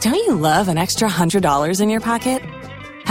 Don't 0.00 0.14
you 0.16 0.34
love 0.34 0.68
an 0.68 0.78
extra 0.78 1.08
$100 1.08 1.80
in 1.80 1.88
your 1.88 2.00
pocket? 2.00 2.42